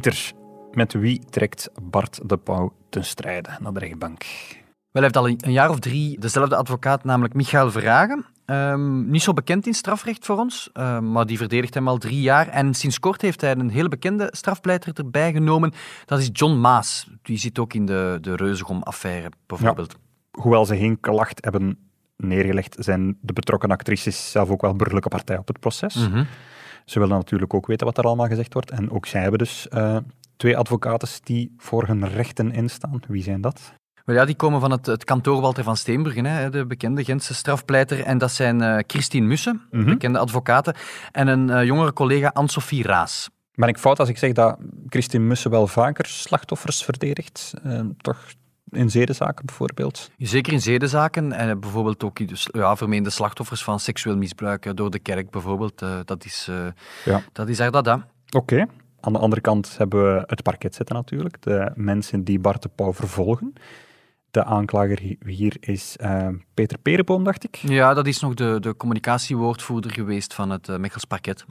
Pieter, 0.00 0.32
met 0.72 0.92
wie 0.92 1.20
trekt 1.30 1.70
Bart 1.82 2.20
de 2.28 2.36
Pauw 2.36 2.72
ten 2.88 3.04
strijde 3.04 3.50
naar 3.60 3.72
de 3.72 3.78
rechtbank? 3.78 4.24
Wel, 4.90 5.02
hij 5.02 5.02
heeft 5.02 5.16
al 5.16 5.28
een 5.28 5.52
jaar 5.52 5.70
of 5.70 5.78
drie 5.78 6.20
dezelfde 6.20 6.56
advocaat, 6.56 7.04
namelijk 7.04 7.34
Michael 7.34 7.70
Verhagen. 7.70 8.26
Ehm, 8.44 9.10
niet 9.10 9.22
zo 9.22 9.32
bekend 9.32 9.66
in 9.66 9.74
strafrecht 9.74 10.26
voor 10.26 10.36
ons, 10.36 10.70
ehm, 10.72 11.12
maar 11.12 11.26
die 11.26 11.36
verdedigt 11.36 11.74
hem 11.74 11.88
al 11.88 11.98
drie 11.98 12.20
jaar. 12.20 12.48
En 12.48 12.74
sinds 12.74 13.00
kort 13.00 13.22
heeft 13.22 13.40
hij 13.40 13.56
een 13.56 13.70
hele 13.70 13.88
bekende 13.88 14.28
strafpleiter 14.30 14.92
erbij 14.94 15.32
genomen. 15.32 15.72
Dat 16.04 16.18
is 16.18 16.28
John 16.32 16.60
Maas. 16.60 17.10
Die 17.22 17.38
zit 17.38 17.58
ook 17.58 17.74
in 17.74 17.86
de, 17.86 18.18
de 18.20 18.36
Reuzegom-affaire, 18.36 19.30
bijvoorbeeld. 19.46 19.96
Hoewel 20.30 20.64
ze 20.64 20.76
geen 20.76 21.00
klacht 21.00 21.44
hebben 21.44 21.78
neergelegd, 22.16 22.76
zijn 22.78 23.18
de 23.20 23.32
betrokken 23.32 23.70
actrices 23.70 24.30
zelf 24.30 24.50
ook 24.50 24.62
wel 24.62 24.74
burgerlijke 24.74 25.08
partij 25.08 25.38
op 25.38 25.48
het 25.48 25.60
proces. 25.60 25.94
Mhm. 25.94 26.24
Ze 26.88 26.98
willen 26.98 27.16
natuurlijk 27.16 27.54
ook 27.54 27.66
weten 27.66 27.86
wat 27.86 27.98
er 27.98 28.04
allemaal 28.04 28.26
gezegd 28.26 28.52
wordt. 28.52 28.70
En 28.70 28.90
ook 28.90 29.06
zij 29.06 29.20
hebben 29.20 29.38
dus 29.38 29.68
eh, 29.68 29.96
twee 30.36 30.56
advocaten 30.56 31.08
die 31.22 31.54
voor 31.56 31.86
hun 31.86 32.08
rechten 32.08 32.52
instaan. 32.52 33.00
Wie 33.08 33.22
zijn 33.22 33.40
dat? 33.40 33.72
Wel 34.04 34.16
ja, 34.16 34.24
die 34.24 34.34
komen 34.34 34.60
van 34.60 34.70
het, 34.70 34.86
het 34.86 35.04
kantoor 35.04 35.40
Walter 35.40 35.64
van 35.64 35.76
Steenburgen, 35.76 36.24
hè, 36.24 36.50
de 36.50 36.66
bekende 36.66 37.04
Gentse 37.04 37.34
strafpleiter. 37.34 38.04
En 38.04 38.18
dat 38.18 38.32
zijn 38.32 38.62
eh, 38.62 38.78
Christine 38.86 39.26
Mussen, 39.26 39.62
Mhm. 39.70 39.84
bekende 39.84 40.18
advocaten, 40.18 40.74
en 41.12 41.28
een 41.28 41.50
eh, 41.50 41.64
jongere 41.64 41.92
collega 41.92 42.30
Anne-Sophie 42.34 42.82
Raas. 42.82 43.30
Ben 43.54 43.68
ik 43.68 43.78
fout 43.78 43.98
als 44.00 44.08
ik 44.08 44.18
zeg 44.18 44.32
dat 44.32 44.56
Christine 44.88 45.24
Mussen 45.24 45.50
wel 45.50 45.66
vaker 45.66 46.06
slachtoffers 46.06 46.84
verdedigt? 46.84 47.54
Toch 47.96 48.18
in 48.70 48.90
zedenzaken 48.90 49.46
bijvoorbeeld? 49.46 50.10
Zeker 50.18 50.52
in 50.52 50.60
zedenzaken 50.60 51.32
en 51.32 51.50
eh, 51.50 51.56
bijvoorbeeld 51.56 52.04
ook 52.04 52.28
dus, 52.28 52.48
ja, 52.52 52.76
vermeende 52.76 53.10
slachtoffers 53.10 53.64
van 53.64 53.80
seksueel 53.80 54.16
misbruik 54.16 54.66
eh, 54.66 54.72
door 54.74 54.90
de 54.90 54.98
kerk 54.98 55.30
bijvoorbeeld. 55.30 55.82
eh, 55.82 55.98
dat, 56.04 56.24
is, 56.24 56.48
Ja. 57.04 57.22
dat 57.32 57.48
is 57.48 57.58
haar 57.58 57.70
dat, 57.70 57.86
hè. 57.86 57.94
Oké. 58.36 58.66
Aan 59.00 59.12
de 59.12 59.18
andere 59.18 59.40
kant 59.40 59.74
hebben 59.78 60.14
we 60.14 60.22
het 60.26 60.42
parket 60.42 60.74
zitten 60.74 60.94
natuurlijk. 60.94 61.42
De 61.42 61.70
mensen 61.74 62.24
die 62.24 62.38
Bart 62.38 62.62
de 62.62 62.68
Pauw 62.74 62.92
vervolgen. 62.92 63.52
De 64.30 64.44
aanklager 64.44 64.98
hi- 65.00 65.16
hier 65.26 65.56
is 65.60 65.96
Peter 66.54 66.78
Perenboom, 66.78 67.24
dacht 67.24 67.44
ik. 67.44 67.56
Ja, 67.56 67.94
dat 67.94 68.06
is 68.06 68.20
nog 68.20 68.34
de, 68.34 68.56
de 68.60 68.76
communicatiewoordvoerder 68.76 69.90
geweest 69.90 70.34
van 70.34 70.50
het 70.50 70.68
uh, 70.68 70.76
Mechels 70.76 71.04
parket. 71.04 71.44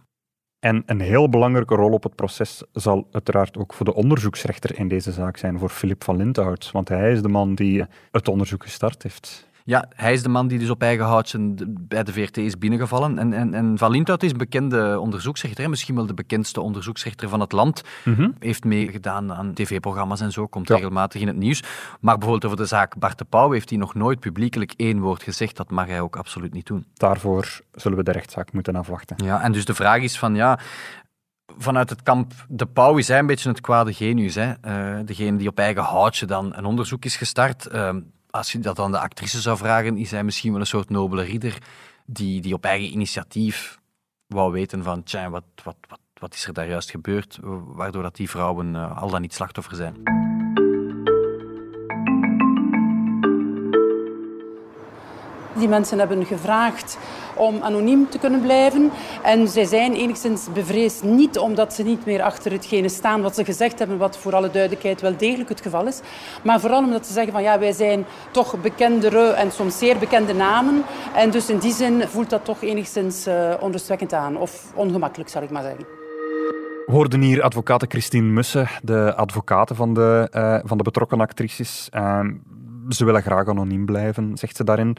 En 0.59 0.83
een 0.85 0.99
heel 1.01 1.29
belangrijke 1.29 1.75
rol 1.75 1.91
op 1.91 2.03
het 2.03 2.15
proces 2.15 2.63
zal 2.71 3.07
uiteraard 3.11 3.57
ook 3.57 3.73
voor 3.73 3.85
de 3.85 3.93
onderzoeksrechter 3.93 4.79
in 4.79 4.87
deze 4.87 5.11
zaak 5.11 5.37
zijn, 5.37 5.59
voor 5.59 5.69
Filip 5.69 6.03
van 6.03 6.17
Linthout. 6.17 6.71
Want 6.71 6.89
hij 6.89 7.11
is 7.11 7.21
de 7.21 7.27
man 7.27 7.55
die 7.55 7.85
het 8.11 8.27
onderzoek 8.27 8.63
gestart 8.63 9.03
heeft. 9.03 9.49
Ja, 9.67 9.85
hij 9.95 10.13
is 10.13 10.23
de 10.23 10.29
man 10.29 10.47
die 10.47 10.59
dus 10.59 10.69
op 10.69 10.81
eigen 10.81 11.05
houtje 11.05 11.53
bij 11.79 12.03
de 12.03 12.13
VRT 12.13 12.37
is 12.37 12.57
binnengevallen. 12.57 13.17
En, 13.19 13.33
en, 13.33 13.53
en 13.53 13.77
Van 13.77 13.91
Linthout 13.91 14.23
is 14.23 14.31
een 14.31 14.37
bekende 14.37 14.99
onderzoeksrechter, 14.99 15.63
hè? 15.63 15.69
misschien 15.69 15.95
wel 15.95 16.05
de 16.05 16.13
bekendste 16.13 16.61
onderzoeksrechter 16.61 17.29
van 17.29 17.39
het 17.39 17.51
land. 17.51 17.81
Mhm. 18.03 18.29
Heeft 18.39 18.63
meegedaan 18.63 19.33
aan 19.33 19.53
tv-programma's 19.53 20.21
en 20.21 20.31
zo, 20.31 20.47
komt 20.47 20.67
Ja. 20.67 20.75
regelmatig 20.75 21.21
in 21.21 21.27
het 21.27 21.35
nieuws. 21.35 21.63
Maar 21.99 22.13
bijvoorbeeld 22.17 22.45
over 22.45 22.57
de 22.57 22.65
zaak 22.65 22.97
Bart 22.97 23.17
de 23.17 23.25
Pauw 23.25 23.51
heeft 23.51 23.69
hij 23.69 23.79
nog 23.79 23.93
nooit 23.93 24.19
publiekelijk 24.19 24.73
één 24.75 24.99
woord 24.99 25.23
gezegd. 25.23 25.55
Dat 25.57 25.69
mag 25.71 25.87
hij 25.87 26.01
ook 26.01 26.15
absoluut 26.15 26.53
niet 26.53 26.65
doen. 26.65 26.85
Daarvoor 26.93 27.59
zullen 27.71 27.97
we 27.97 28.03
de 28.03 28.11
rechtszaak 28.11 28.51
moeten 28.53 28.75
afwachten. 28.75 29.25
Ja, 29.25 29.41
en 29.41 29.51
dus 29.51 29.65
de 29.65 29.73
vraag 29.75 30.01
is 30.01 30.17
van, 30.19 30.35
ja, 30.35 30.59
vanuit 31.57 31.89
het 31.89 32.03
kamp 32.03 32.33
De 32.47 32.65
Pauw 32.65 32.97
is 32.97 33.07
hij 33.07 33.19
een 33.19 33.25
beetje 33.25 33.49
het 33.49 33.61
kwade 33.61 33.93
genius. 33.93 34.35
Hè? 34.35 34.51
Eh, 34.61 34.99
degene 35.05 35.37
die 35.37 35.47
op 35.47 35.59
eigen 35.59 35.83
houtje 35.83 36.25
dan 36.25 36.53
een 36.55 36.65
onderzoek 36.65 37.05
is 37.05 37.15
gestart. 37.15 37.65
Eh, 37.65 37.95
als 38.37 38.51
je 38.51 38.59
dat 38.59 38.79
aan 38.79 38.91
de 38.91 38.99
actrice 38.99 39.41
zou 39.41 39.57
vragen, 39.57 39.97
is 39.97 40.11
hij 40.11 40.23
misschien 40.23 40.51
wel 40.51 40.59
een 40.59 40.67
soort 40.67 40.89
nobele 40.89 41.23
ridder 41.23 41.57
die, 42.05 42.41
die 42.41 42.53
op 42.53 42.65
eigen 42.65 42.91
initiatief 42.91 43.79
wou 44.27 44.51
weten 44.51 44.83
van, 44.83 45.03
tja, 45.03 45.29
wat, 45.29 45.43
wat, 45.63 45.75
wat, 45.87 45.99
wat 46.13 46.33
is 46.33 46.45
er 46.45 46.53
daar 46.53 46.67
juist 46.67 46.89
gebeurd, 46.89 47.39
waardoor 47.65 48.03
dat 48.03 48.15
die 48.15 48.29
vrouwen 48.29 48.75
eh, 48.75 49.01
al 49.01 49.09
dan 49.09 49.21
niet 49.21 49.33
slachtoffer 49.33 49.75
zijn. 49.75 50.26
Die 55.57 55.67
mensen 55.67 55.99
hebben 55.99 56.25
gevraagd 56.25 56.97
om 57.35 57.61
anoniem 57.61 58.09
te 58.09 58.19
kunnen 58.19 58.41
blijven. 58.41 58.91
En 59.23 59.47
zij 59.47 59.65
zijn 59.65 59.93
enigszins 59.93 60.47
bevreesd, 60.53 61.03
niet 61.03 61.37
omdat 61.37 61.73
ze 61.73 61.83
niet 61.83 62.05
meer 62.05 62.21
achter 62.21 62.51
hetgene 62.51 62.89
staan 62.89 63.21
wat 63.21 63.35
ze 63.35 63.45
gezegd 63.45 63.79
hebben, 63.79 63.97
wat 63.97 64.17
voor 64.17 64.35
alle 64.35 64.51
duidelijkheid 64.51 65.01
wel 65.01 65.17
degelijk 65.17 65.49
het 65.49 65.61
geval 65.61 65.87
is. 65.87 65.99
Maar 66.43 66.59
vooral 66.59 66.83
omdat 66.83 67.05
ze 67.05 67.13
zeggen 67.13 67.31
van 67.33 67.43
ja, 67.43 67.59
wij 67.59 67.71
zijn 67.71 68.05
toch 68.31 68.61
bekendere 68.61 69.29
en 69.29 69.51
soms 69.51 69.77
zeer 69.77 69.97
bekende 69.97 70.33
namen. 70.33 70.83
En 71.15 71.29
dus 71.29 71.49
in 71.49 71.57
die 71.57 71.73
zin 71.73 72.01
voelt 72.07 72.29
dat 72.29 72.45
toch 72.45 72.61
enigszins 72.61 73.27
uh, 73.27 73.53
onrustwekkend 73.59 74.13
aan. 74.13 74.37
Of 74.37 74.71
ongemakkelijk, 74.75 75.29
zal 75.29 75.41
ik 75.41 75.49
maar 75.49 75.63
zeggen. 75.63 75.85
We 76.85 76.93
hoorden 76.93 77.21
hier 77.21 77.41
advocate 77.41 77.85
Christine 77.89 78.27
Mussen, 78.27 78.67
de 78.81 79.15
advocate 79.15 79.75
van 79.75 79.93
de, 79.93 80.29
uh, 80.35 80.59
van 80.63 80.77
de 80.77 80.83
betrokken 80.83 81.21
actrices. 81.21 81.89
Uh, 81.95 82.19
ze 82.89 83.05
willen 83.05 83.21
graag 83.21 83.47
anoniem 83.47 83.85
blijven, 83.85 84.37
zegt 84.37 84.55
ze 84.55 84.63
daarin. 84.63 84.97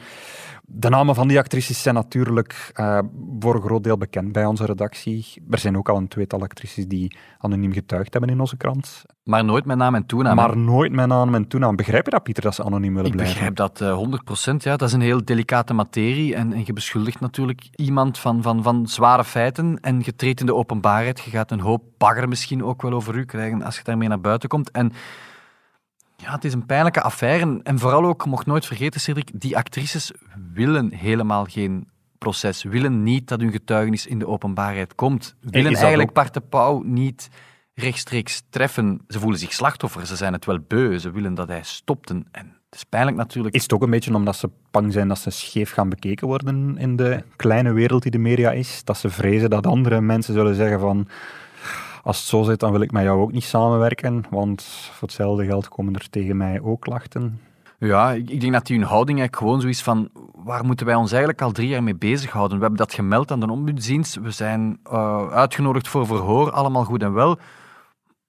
De 0.71 0.89
namen 0.89 1.15
van 1.15 1.29
die 1.29 1.39
actrices 1.39 1.83
zijn 1.83 1.95
natuurlijk 1.95 2.73
uh, 2.75 2.99
voor 3.39 3.55
een 3.55 3.63
groot 3.63 3.85
deel 3.85 3.99
bekend 3.99 4.33
bij 4.33 4.45
onze 4.45 4.65
redactie. 4.65 5.43
Er 5.51 5.59
zijn 5.59 5.77
ook 5.77 5.89
al 5.89 5.97
een 5.97 6.09
tweetal 6.09 6.41
actrices 6.41 6.87
die 6.87 7.17
anoniem 7.39 7.73
getuigd 7.73 8.13
hebben 8.13 8.31
in 8.31 8.41
onze 8.41 8.57
krant. 8.57 9.05
Maar 9.25 9.45
nooit 9.45 9.65
met 9.65 9.77
naam 9.77 9.95
en 9.95 10.07
toenaam. 10.07 10.37
Maar 10.37 10.57
nooit 10.57 10.93
met 10.93 11.07
naam 11.07 11.35
en 11.35 11.49
toenaam. 11.49 11.77
Begrijp 11.77 12.05
je 12.05 12.11
dat, 12.11 12.23
Pieter, 12.23 12.43
dat 12.43 12.55
ze 12.55 12.65
anoniem 12.65 12.95
willen 12.95 13.11
ik 13.11 13.17
blijven? 13.17 13.47
Ik 13.47 13.55
begrijp 13.55 13.79
dat 13.79 13.81
uh, 13.81 14.53
100%. 14.53 14.57
Ja. 14.57 14.77
Dat 14.77 14.89
is 14.89 14.95
een 14.95 15.01
heel 15.01 15.25
delicate 15.25 15.75
materie. 15.75 16.35
En, 16.35 16.53
en 16.53 16.63
je 16.65 16.73
beschuldigt 16.73 17.21
natuurlijk 17.21 17.69
iemand 17.75 18.19
van, 18.19 18.43
van, 18.43 18.63
van 18.63 18.87
zware 18.87 19.25
feiten. 19.25 19.79
En 19.81 20.01
je 20.05 20.17
treedt 20.17 20.41
in 20.41 20.47
de 20.47 20.55
openbaarheid. 20.55 21.21
Je 21.21 21.31
gaat 21.31 21.51
een 21.51 21.61
hoop 21.61 21.83
bagger 21.99 22.29
misschien 22.29 22.65
ook 22.65 22.83
wel 22.83 22.93
over 22.93 23.17
u 23.17 23.25
krijgen 23.25 23.63
als 23.63 23.77
je 23.77 23.85
daarmee 23.85 24.09
naar 24.09 24.21
buiten 24.21 24.49
komt. 24.49 24.71
En 24.71 24.93
ja, 26.23 26.33
het 26.33 26.45
is 26.45 26.53
een 26.53 26.67
pijnlijke 26.67 27.03
affaire. 27.03 27.61
En 27.63 27.79
vooral 27.79 28.05
ook, 28.05 28.27
mocht 28.27 28.47
nooit 28.47 28.67
vergeten, 28.67 29.01
Cedric, 29.01 29.31
die 29.35 29.57
actrices 29.57 30.13
willen 30.53 30.93
helemaal 30.93 31.45
geen 31.45 31.89
proces. 32.19 32.63
Willen 32.63 33.03
niet 33.03 33.29
dat 33.29 33.41
hun 33.41 33.53
getuigenis 33.53 34.07
in 34.07 34.19
de 34.19 34.27
openbaarheid 34.27 34.95
komt. 34.95 35.35
Willen 35.41 35.75
eigenlijk 35.75 36.09
ook... 36.09 36.15
Bart 36.15 36.35
de 36.35 36.41
Pauw 36.41 36.83
niet 36.83 37.29
rechtstreeks 37.75 38.43
treffen. 38.51 39.01
Ze 39.09 39.19
voelen 39.19 39.39
zich 39.39 39.53
slachtoffer, 39.53 40.07
ze 40.07 40.17
zijn 40.17 40.33
het 40.33 40.45
wel 40.45 40.59
beu. 40.69 40.99
Ze 40.99 41.11
willen 41.11 41.35
dat 41.35 41.49
hij 41.49 41.63
stopt. 41.63 42.11
En 42.11 42.27
Het 42.33 42.55
is 42.71 42.85
pijnlijk 42.85 43.17
natuurlijk. 43.17 43.55
Is 43.55 43.63
het 43.63 43.73
ook 43.73 43.83
een 43.83 43.91
beetje 43.91 44.15
omdat 44.15 44.37
ze 44.37 44.51
bang 44.71 44.93
zijn 44.93 45.09
dat 45.09 45.19
ze 45.19 45.31
scheef 45.31 45.73
gaan 45.73 45.89
bekeken 45.89 46.27
worden 46.27 46.79
in 46.79 46.97
de 46.97 47.25
kleine 47.37 47.73
wereld 47.73 48.03
die 48.03 48.11
de 48.11 48.19
media 48.19 48.53
is? 48.53 48.85
Dat 48.85 48.99
ze 48.99 49.11
vrezen 49.11 49.51
dat 49.51 49.67
andere 49.67 50.01
mensen 50.01 50.35
zullen 50.35 50.55
zeggen 50.55 50.81
van 50.81 51.09
als 52.09 52.19
het 52.19 52.27
zo 52.27 52.43
zit, 52.43 52.61
dan 52.61 52.73
wil 52.73 52.81
ik 52.81 52.93
met 52.93 53.03
jou 53.03 53.21
ook 53.21 53.33
niet 53.33 53.45
samenwerken, 53.45 54.25
want 54.31 54.63
voor 54.63 55.09
hetzelfde 55.09 55.45
geld 55.45 55.69
komen 55.69 55.95
er 55.95 56.11
tegen 56.11 56.37
mij 56.37 56.61
ook 56.61 56.81
klachten. 56.81 57.41
Ja, 57.79 58.13
ik, 58.13 58.41
denk 58.41 58.53
dat 58.53 58.67
die 58.67 58.79
hun 58.79 58.87
houding 58.87 59.19
eigenlijk 59.19 59.49
gewoon 59.49 59.61
zo 59.61 59.69
is 59.69 59.83
van 59.83 60.09
waar 60.35 60.65
moeten 60.65 60.87
wij 60.87 60.95
ons 60.95 61.11
eigenlijk 61.11 61.43
al 61.43 61.53
drie 61.53 61.69
jaar 61.69 61.83
mee 61.83 61.97
bezighouden? 61.97 62.57
We 62.57 62.63
hebben 62.63 62.81
dat 62.81 62.95
gemeld 62.95 63.31
aan 63.31 63.41
de 63.41 63.51
ombudsdienst, 63.51 64.15
we 64.15 64.31
zijn 64.31 64.79
uh, 64.93 65.31
uitgenodigd 65.31 65.89
voor 65.89 66.07
verhoor, 66.07 66.51
allemaal 66.51 66.85
goed 66.85 67.03
en 67.03 67.13
wel. 67.13 67.39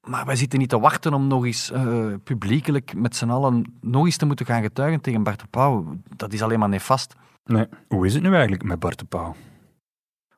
Maar 0.02 0.26
wij 0.26 0.36
zitten 0.36 0.60
niet 0.60 0.70
te 0.70 0.80
wachten 0.80 1.14
om 1.14 1.28
nog 1.28 1.46
eens 1.46 1.72
uh, 1.72 2.06
publiekelijk 2.24 2.94
met 2.96 3.16
z'n 3.16 3.30
allen 3.30 3.78
nog 3.82 4.06
eens 4.06 4.18
te 4.18 4.26
moeten 4.26 4.46
gaan 4.46 4.62
getuigen 4.62 5.02
tegen 5.02 5.24
Bart 5.24 5.40
de 5.40 5.48
Pauw. 5.50 5.96
Dat 6.16 6.34
is 6.34 6.42
alleen 6.42 6.60
maar 6.60 6.70
nefast. 6.70 7.16
Nee. 7.46 7.68
Hoe 7.88 8.06
is 8.06 8.14
het 8.14 8.24
nu 8.24 8.32
eigenlijk 8.32 8.64
met 8.64 8.80
Bart 8.80 9.00
de 9.00 9.06
Pauw? 9.06 9.36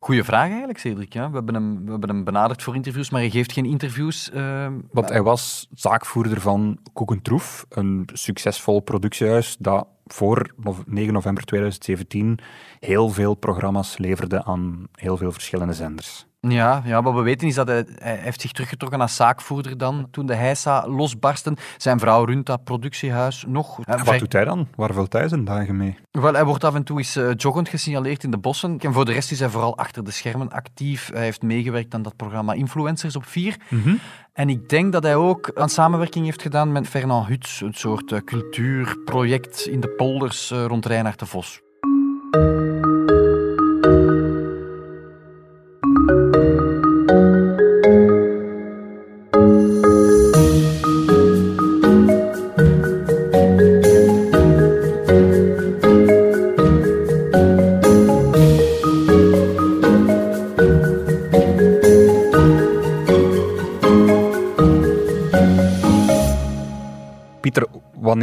Goeie 0.04 0.24
vraag 0.24 0.50
eigenlijk, 0.50 0.80
Cedric. 0.80 1.14
Ja. 1.14 1.30
We, 1.30 1.36
hebben 1.36 1.54
hem, 1.54 1.86
we 1.86 1.92
hebben 1.92 2.10
hem 2.10 2.24
benaderd 2.24 2.64
voor 2.64 2.76
interviews, 2.76 3.10
maar 3.10 3.22
hij 3.22 3.30
geeft 3.30 3.52
geen 3.52 3.66
interviews. 3.66 4.32
Uh, 4.34 4.68
Want 4.92 5.10
hij 5.10 5.22
was 5.22 5.68
zaakvoerder 5.74 6.42
van 6.42 6.80
Koekentroef, 6.94 7.66
een 7.70 8.10
succesvol 8.14 8.80
productiehuis 8.80 9.58
dat 9.60 9.88
voor 10.06 10.54
9 10.86 11.14
november 11.14 11.44
2017 11.44 12.40
heel 12.80 13.10
veel 13.10 13.36
programma's 13.36 13.98
leverde 13.98 14.44
aan 14.44 14.88
heel 14.92 15.18
veel 15.18 15.32
verschillende 15.32 15.74
zenders. 15.74 16.26
Ja, 16.48 16.82
ja, 16.86 17.02
wat 17.02 17.14
we 17.14 17.22
weten 17.22 17.48
is 17.48 17.56
dat 17.56 17.68
hij, 17.68 17.86
hij 17.96 18.16
heeft 18.16 18.42
zich 18.42 18.52
teruggetrokken 18.52 19.02
als 19.02 19.16
zaakvoerder 19.16 19.78
dan, 19.78 20.08
toen 20.12 20.26
de 20.26 20.36
heisa 20.36 20.88
losbarsten. 20.88 21.58
Zijn 21.78 22.00
vrouw 22.00 22.24
runt 22.24 22.46
dat 22.46 22.64
productiehuis 22.64 23.46
nog. 23.48 23.80
En 23.84 24.04
wat 24.04 24.20
doet 24.20 24.34
hij 24.34 24.46
dan? 24.46 24.68
Waar 24.76 24.94
vult 24.94 25.14
hij 25.14 25.28
zijn 25.28 25.44
dagen 25.44 25.78
mee? 25.78 25.98
Wel, 26.12 26.34
hij 26.34 26.46
wordt 26.46 26.64
af 26.64 26.76
en 26.76 26.84
toe 26.84 26.98
eens 26.98 27.18
uh, 27.18 27.30
joggend 27.36 27.70
gesignaleerd 27.70 28.24
in 28.24 28.32
de 28.32 28.38
bossen. 28.38 28.80
En 28.80 28.94
voor 28.94 29.06
de 29.06 29.12
rest 29.12 29.32
is 29.32 29.40
hij 29.40 29.50
vooral 29.50 29.78
achter 29.78 30.04
de 30.04 30.12
schermen 30.12 30.50
actief. 30.50 31.10
Hij 31.14 31.24
heeft 31.24 31.42
meegewerkt 31.42 31.94
aan 31.94 32.02
dat 32.02 32.16
programma 32.16 32.54
Influencers 32.54 33.16
op 33.16 33.26
4. 33.26 33.58
Mm 33.70 33.82
-hmm. 33.82 34.00
En 34.34 34.50
ik 34.50 34.70
denk 34.70 34.92
dat 34.92 35.04
hij 35.04 35.16
ook 35.16 35.52
aan 35.56 35.70
samenwerking 35.70 36.26
heeft 36.26 36.42
gedaan 36.42 36.72
met 36.72 36.88
Fernand 36.88 37.28
Huts, 37.28 37.62
een 37.62 37.74
soort 37.74 38.12
uh, 38.12 38.20
cultuurproject 38.20 39.68
in 39.68 39.80
de 39.80 39.90
polders 39.90 40.52
uh, 40.52 40.66
rond 40.66 40.86
Reinhard 40.86 41.20
de 41.20 41.26
Vos. 41.26 41.62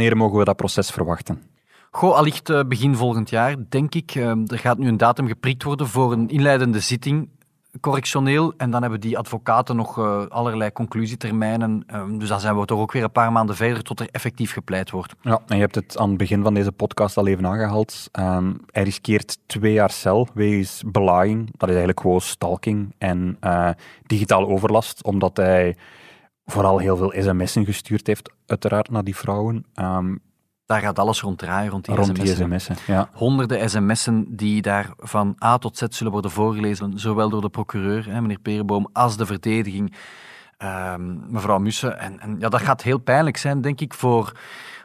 Wanneer 0.09 0.27
mogen 0.27 0.39
we 0.39 0.45
dat 0.45 0.55
proces 0.55 0.89
verwachten? 0.89 1.43
Goh, 1.91 2.15
allicht 2.15 2.49
uh, 2.49 2.59
begin 2.67 2.95
volgend 2.95 3.29
jaar, 3.29 3.55
denk 3.69 3.95
ik. 3.95 4.15
Uh, 4.15 4.29
er 4.29 4.59
gaat 4.59 4.77
nu 4.77 4.87
een 4.87 4.97
datum 4.97 5.27
geprikt 5.27 5.63
worden 5.63 5.87
voor 5.87 6.11
een 6.11 6.29
inleidende 6.29 6.79
zitting, 6.79 7.29
correctioneel. 7.79 8.53
En 8.57 8.71
dan 8.71 8.81
hebben 8.81 8.99
die 8.99 9.17
advocaten 9.17 9.75
nog 9.75 9.97
uh, 9.97 10.25
allerlei 10.27 10.71
conclusietermijnen. 10.71 11.85
dus 12.17 12.27
dan 12.27 12.39
zijn 12.39 12.59
we 12.59 12.65
toch 12.65 12.79
ook 12.79 12.91
weer 12.91 13.03
een 13.03 13.11
paar 13.11 13.31
maanden 13.31 13.55
verder 13.55 13.83
tot 13.83 13.99
er 13.99 14.09
effectief 14.11 14.53
gepleit 14.53 14.91
wordt. 14.91 15.13
Ja, 15.21 15.41
en 15.47 15.55
je 15.55 15.61
hebt 15.61 15.75
het 15.75 15.97
aan 15.97 16.09
het 16.09 16.17
begin 16.17 16.43
van 16.43 16.53
deze 16.53 16.71
podcast 16.71 17.17
al 17.17 17.27
even 17.27 17.47
aangehaald. 17.47 18.09
Um, 18.19 18.59
hij 18.71 18.83
riskeert 18.83 19.37
twee 19.45 19.73
jaar 19.73 19.91
cel 19.91 20.27
wegens 20.33 20.83
belaaiing. 20.85 21.45
Dat 21.51 21.69
is 21.69 21.75
eigenlijk 21.75 21.99
gewoon 21.99 22.21
stalking 22.21 22.93
en 22.97 23.39
digitale 24.05 24.47
overlast, 24.47 25.03
omdat 25.03 25.37
hij 25.37 25.75
vooral 26.49 26.77
heel 26.77 26.97
veel 26.97 27.13
sms'en 27.17 27.65
gestuurd 27.65 28.07
heeft, 28.07 28.31
uiteraard, 28.45 28.89
naar 28.89 29.03
die 29.03 29.15
vrouwen. 29.15 29.65
Um, 29.75 30.19
daar 30.65 30.81
gaat 30.81 30.99
alles 30.99 31.21
rond 31.21 31.37
draaien, 31.37 31.71
rond 31.71 31.85
die 31.85 31.95
rond 31.95 32.17
sms'en. 32.17 32.49
Die 32.49 32.59
sms'en 32.59 32.75
ja. 32.87 33.09
Honderden 33.13 33.69
sms'en 33.69 34.25
die 34.29 34.61
daar 34.61 34.93
van 34.97 35.35
A 35.43 35.57
tot 35.57 35.77
Z 35.77 35.83
zullen 35.89 36.11
worden 36.11 36.31
voorgelezen, 36.31 36.99
zowel 36.99 37.29
door 37.29 37.41
de 37.41 37.49
procureur, 37.49 38.05
hè, 38.05 38.21
meneer 38.21 38.39
Perenboom, 38.39 38.89
als 38.93 39.17
de 39.17 39.25
verdediging, 39.25 39.95
um, 40.57 41.23
mevrouw 41.27 41.59
Mussen. 41.59 41.99
En, 41.99 42.19
en 42.19 42.35
ja, 42.39 42.49
dat 42.49 42.61
gaat 42.61 42.81
heel 42.81 42.97
pijnlijk 42.97 43.37
zijn, 43.37 43.61
denk 43.61 43.81
ik, 43.81 43.93
voor, 43.93 44.31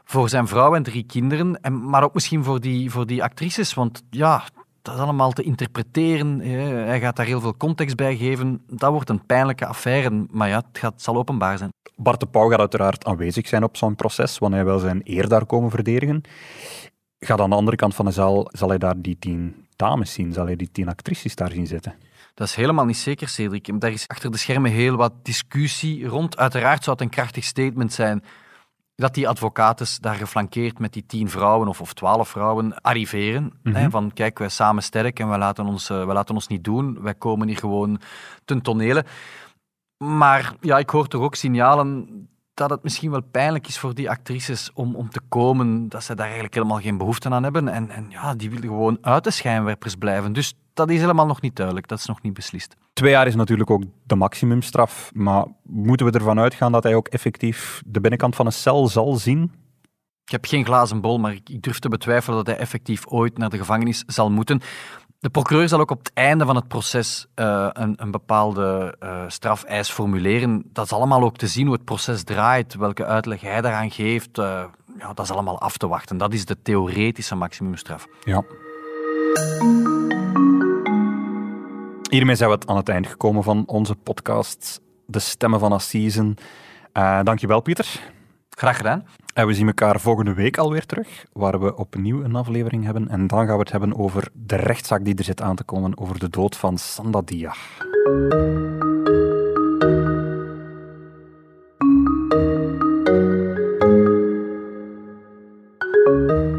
voor 0.04 0.28
zijn 0.28 0.48
vrouw 0.48 0.74
en 0.74 0.82
drie 0.82 1.04
kinderen, 1.04 1.60
en, 1.60 1.88
maar 1.88 2.02
ook 2.02 2.14
misschien 2.14 2.44
voor 2.44 2.60
die, 2.60 2.90
voor 2.90 3.06
die 3.06 3.22
actrices, 3.22 3.74
want 3.74 4.02
ja, 4.10 4.42
dat 4.84 4.94
is 4.94 5.00
allemaal 5.00 5.32
te 5.32 5.42
interpreteren. 5.42 6.38
Hij 6.86 7.00
gaat 7.00 7.16
daar 7.16 7.26
heel 7.26 7.40
veel 7.40 7.56
context 7.56 7.96
bij 7.96 8.16
geven. 8.16 8.62
Dat 8.66 8.90
wordt 8.90 9.10
een 9.10 9.26
pijnlijke 9.26 9.66
affaire, 9.66 10.26
maar 10.30 10.48
ja, 10.48 10.56
het, 10.56 10.78
gaat, 10.78 10.92
het 10.92 11.02
zal 11.02 11.16
openbaar 11.16 11.58
zijn. 11.58 11.70
Bart 11.96 12.20
de 12.20 12.26
Pauw 12.26 12.48
gaat 12.48 12.58
uiteraard 12.58 13.04
aanwezig 13.04 13.48
zijn 13.48 13.64
op 13.64 13.76
zo'n 13.76 13.94
proces, 13.94 14.38
wanneer 14.38 14.58
hij 14.58 14.68
wil 14.68 14.78
zijn 14.78 15.00
eer 15.04 15.28
daar 15.28 15.46
komen 15.46 15.70
verdedigen. 15.70 16.20
Gaat 17.18 17.40
aan 17.40 17.50
de 17.50 17.56
andere 17.56 17.76
kant 17.76 17.94
van 17.94 18.04
de 18.04 18.10
zaal, 18.10 18.48
zal 18.52 18.68
hij 18.68 18.78
daar 18.78 18.94
die 18.96 19.18
tien 19.18 19.66
dames 19.76 20.12
zien? 20.12 20.32
Zal 20.32 20.46
hij 20.46 20.56
die 20.56 20.70
tien 20.72 20.88
actrices 20.88 21.34
daar 21.34 21.50
zien 21.50 21.66
zitten? 21.66 21.94
Dat 22.34 22.48
is 22.48 22.54
helemaal 22.54 22.84
niet 22.84 22.96
zeker, 22.96 23.28
Cedric. 23.28 23.80
Daar 23.80 23.92
is 23.92 24.08
achter 24.08 24.30
de 24.30 24.38
schermen 24.38 24.70
heel 24.70 24.96
wat 24.96 25.12
discussie 25.22 26.06
rond. 26.06 26.36
Uiteraard 26.36 26.84
zou 26.84 26.96
het 26.96 27.04
een 27.04 27.12
krachtig 27.12 27.44
statement 27.44 27.92
zijn 27.92 28.24
dat 28.96 29.14
die 29.14 29.28
advocaten 29.28 29.86
daar 30.00 30.14
geflankeerd 30.14 30.78
met 30.78 30.92
die 30.92 31.06
tien 31.06 31.28
vrouwen 31.30 31.68
of, 31.68 31.80
of 31.80 31.94
twaalf 31.94 32.28
vrouwen 32.28 32.80
arriveren. 32.80 33.42
Mm 33.42 33.52
-hmm. 33.62 33.74
hè, 33.74 33.90
van 33.90 34.12
kijk, 34.12 34.38
wij 34.38 34.48
samen 34.48 34.82
sterk 34.82 35.20
en 35.20 35.28
wij 35.28 35.38
laten, 35.38 35.66
ons, 35.66 35.90
uh, 35.90 36.04
wij 36.04 36.14
laten 36.14 36.34
ons 36.34 36.46
niet 36.46 36.64
doen. 36.64 37.02
Wij 37.02 37.14
komen 37.14 37.48
hier 37.48 37.56
gewoon 37.56 38.00
ten 38.44 38.62
tonele. 38.62 39.04
Maar 40.04 40.54
ja, 40.60 40.78
ik 40.78 40.90
hoor 40.90 41.08
toch 41.08 41.22
ook 41.22 41.34
signalen 41.34 42.08
dat 42.54 42.70
het 42.70 42.82
misschien 42.82 43.10
wel 43.10 43.22
pijnlijk 43.22 43.68
is 43.68 43.78
voor 43.78 43.94
die 43.94 44.10
actrices 44.10 44.70
om, 44.74 44.94
om 44.94 45.10
te 45.10 45.20
komen, 45.28 45.88
dat 45.88 46.04
ze 46.04 46.14
daar 46.14 46.24
eigenlijk 46.24 46.54
helemaal 46.54 46.80
geen 46.80 46.98
behoefte 46.98 47.30
aan 47.30 47.42
hebben. 47.42 47.68
En, 47.68 47.90
en 47.90 48.06
ja, 48.10 48.34
die 48.34 48.50
willen 48.50 48.68
gewoon 48.68 48.98
uit 49.00 49.24
de 49.24 49.30
schijnwerpers 49.30 49.94
blijven. 49.94 50.32
Dus 50.32 50.54
dat 50.74 50.90
is 50.90 51.00
helemaal 51.00 51.26
nog 51.26 51.40
niet 51.40 51.56
duidelijk, 51.56 51.88
dat 51.88 51.98
is 51.98 52.06
nog 52.06 52.22
niet 52.22 52.34
beslist. 52.34 52.76
Twee 52.92 53.10
jaar 53.10 53.26
is 53.26 53.34
natuurlijk 53.34 53.70
ook 53.70 53.82
de 54.04 54.14
maximumstraf, 54.14 55.10
maar 55.14 55.44
moeten 55.62 56.06
we 56.06 56.12
ervan 56.12 56.38
uitgaan 56.38 56.72
dat 56.72 56.82
hij 56.82 56.94
ook 56.94 57.08
effectief 57.08 57.82
de 57.86 58.00
binnenkant 58.00 58.36
van 58.36 58.46
een 58.46 58.52
cel 58.52 58.88
zal 58.88 59.14
zien? 59.14 59.52
Ik 60.24 60.30
heb 60.30 60.44
geen 60.44 60.64
glazen 60.64 61.00
bol, 61.00 61.18
maar 61.18 61.32
ik 61.32 61.62
durf 61.62 61.78
te 61.78 61.88
betwijfelen 61.88 62.36
dat 62.36 62.46
hij 62.46 62.56
effectief 62.56 63.06
ooit 63.06 63.38
naar 63.38 63.50
de 63.50 63.58
gevangenis 63.58 64.02
zal 64.06 64.30
moeten. 64.30 64.60
De 65.18 65.30
procureur 65.30 65.68
zal 65.68 65.80
ook 65.80 65.90
op 65.90 65.98
het 65.98 66.12
einde 66.14 66.44
van 66.44 66.56
het 66.56 66.68
proces 66.68 67.26
uh, 67.34 67.68
een, 67.72 67.94
een, 67.96 68.10
bepaalde 68.10 68.96
uh, 69.02 69.24
strafeis 69.28 69.90
formuleren. 69.90 70.62
Dat 70.72 70.84
is 70.84 70.92
allemaal 70.92 71.22
ook 71.22 71.36
te 71.36 71.46
zien 71.46 71.66
hoe 71.66 71.74
het 71.74 71.84
proces 71.84 72.24
draait, 72.24 72.74
welke 72.74 73.04
uitleg 73.04 73.40
hij 73.40 73.60
daaraan 73.60 73.90
geeft. 73.90 74.38
Uh, 74.38 74.64
ja, 74.98 75.12
dat 75.14 75.24
is 75.24 75.30
allemaal 75.30 75.60
af 75.60 75.76
te 75.76 75.88
wachten. 75.88 76.16
Dat 76.16 76.32
is 76.32 76.44
de 76.44 76.62
theoretische 76.62 77.34
maximumstraf. 77.34 78.06
Ja. 78.24 78.44
Hiermee 82.14 82.34
zijn 82.34 82.50
we 82.50 82.58
aan 82.66 82.76
het 82.76 82.88
eind 82.88 83.06
gekomen 83.06 83.42
van 83.42 83.64
onze 83.66 83.94
podcast 83.94 84.80
De 85.06 85.18
Stemmen 85.18 85.60
van 85.60 85.72
Assisen. 85.72 86.36
Uh, 86.92 87.22
dankjewel, 87.22 87.60
Pieter. 87.60 88.00
Graag 88.50 88.76
gedaan. 88.76 89.06
En 89.34 89.46
we 89.46 89.54
zien 89.54 89.66
elkaar 89.66 90.00
volgende 90.00 90.34
week 90.34 90.58
alweer 90.58 90.86
terug, 90.86 91.24
waar 91.32 91.60
we 91.60 91.76
opnieuw 91.76 92.24
een 92.24 92.34
aflevering 92.34 92.84
hebben. 92.84 93.08
En 93.08 93.26
dan 93.26 93.46
gaan 93.46 93.54
we 93.54 93.62
het 93.62 93.70
hebben 93.70 93.98
over 93.98 94.28
de 94.32 94.56
rechtszaak 94.56 95.04
die 95.04 95.14
er 95.14 95.24
zit 95.24 95.42
aan 95.42 95.56
te 95.56 95.64
komen, 95.64 95.98
over 95.98 96.18
de 96.18 96.30
dood 96.30 96.56
van 96.56 96.78
Sandadia. 96.78 97.54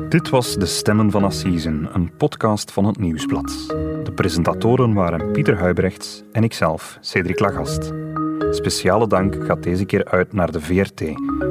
Dit 0.10 0.30
was 0.30 0.56
De 0.56 0.66
Stemmen 0.66 1.12
van 1.12 1.24
Assisen, 1.24 1.90
een 1.94 2.12
podcast 2.18 2.72
van 2.72 2.86
het 2.86 3.00
Nieuwsblad. 3.00 3.66
De 4.04 4.12
presentatoren 4.16 4.94
waren 4.94 5.32
Pieter 5.32 5.58
Huibrechts 5.58 6.24
en 6.32 6.44
ikzelf, 6.44 6.98
Cedric 7.02 7.40
Lagast. 7.40 7.94
Speciale 8.52 9.08
dank 9.08 9.46
gaat 9.46 9.64
deze 9.64 9.86
keer 9.86 10.06
uit 10.06 10.34
naar 10.34 10.52
de 10.52 10.62
VRT 10.62 11.02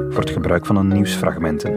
voor 0.09 0.19
het 0.19 0.29
gebruik 0.29 0.65
van 0.65 0.75
hun 0.75 0.87
nieuwsfragmenten. 0.87 1.71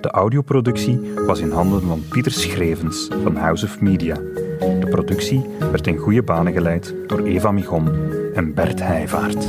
De 0.00 0.10
audioproductie 0.10 1.00
was 1.26 1.40
in 1.40 1.50
handen 1.50 1.82
van 1.82 2.02
Pieter 2.10 2.32
Schrevens 2.32 3.08
van 3.22 3.36
House 3.36 3.64
of 3.64 3.80
Media. 3.80 4.14
De 4.58 4.86
productie 4.90 5.44
werd 5.70 5.86
in 5.86 5.96
goede 5.96 6.22
banen 6.22 6.52
geleid 6.52 6.94
door 7.06 7.22
Eva 7.22 7.50
Migon 7.50 7.88
en 8.34 8.54
Bert 8.54 8.82
Heijvaart. 8.82 9.46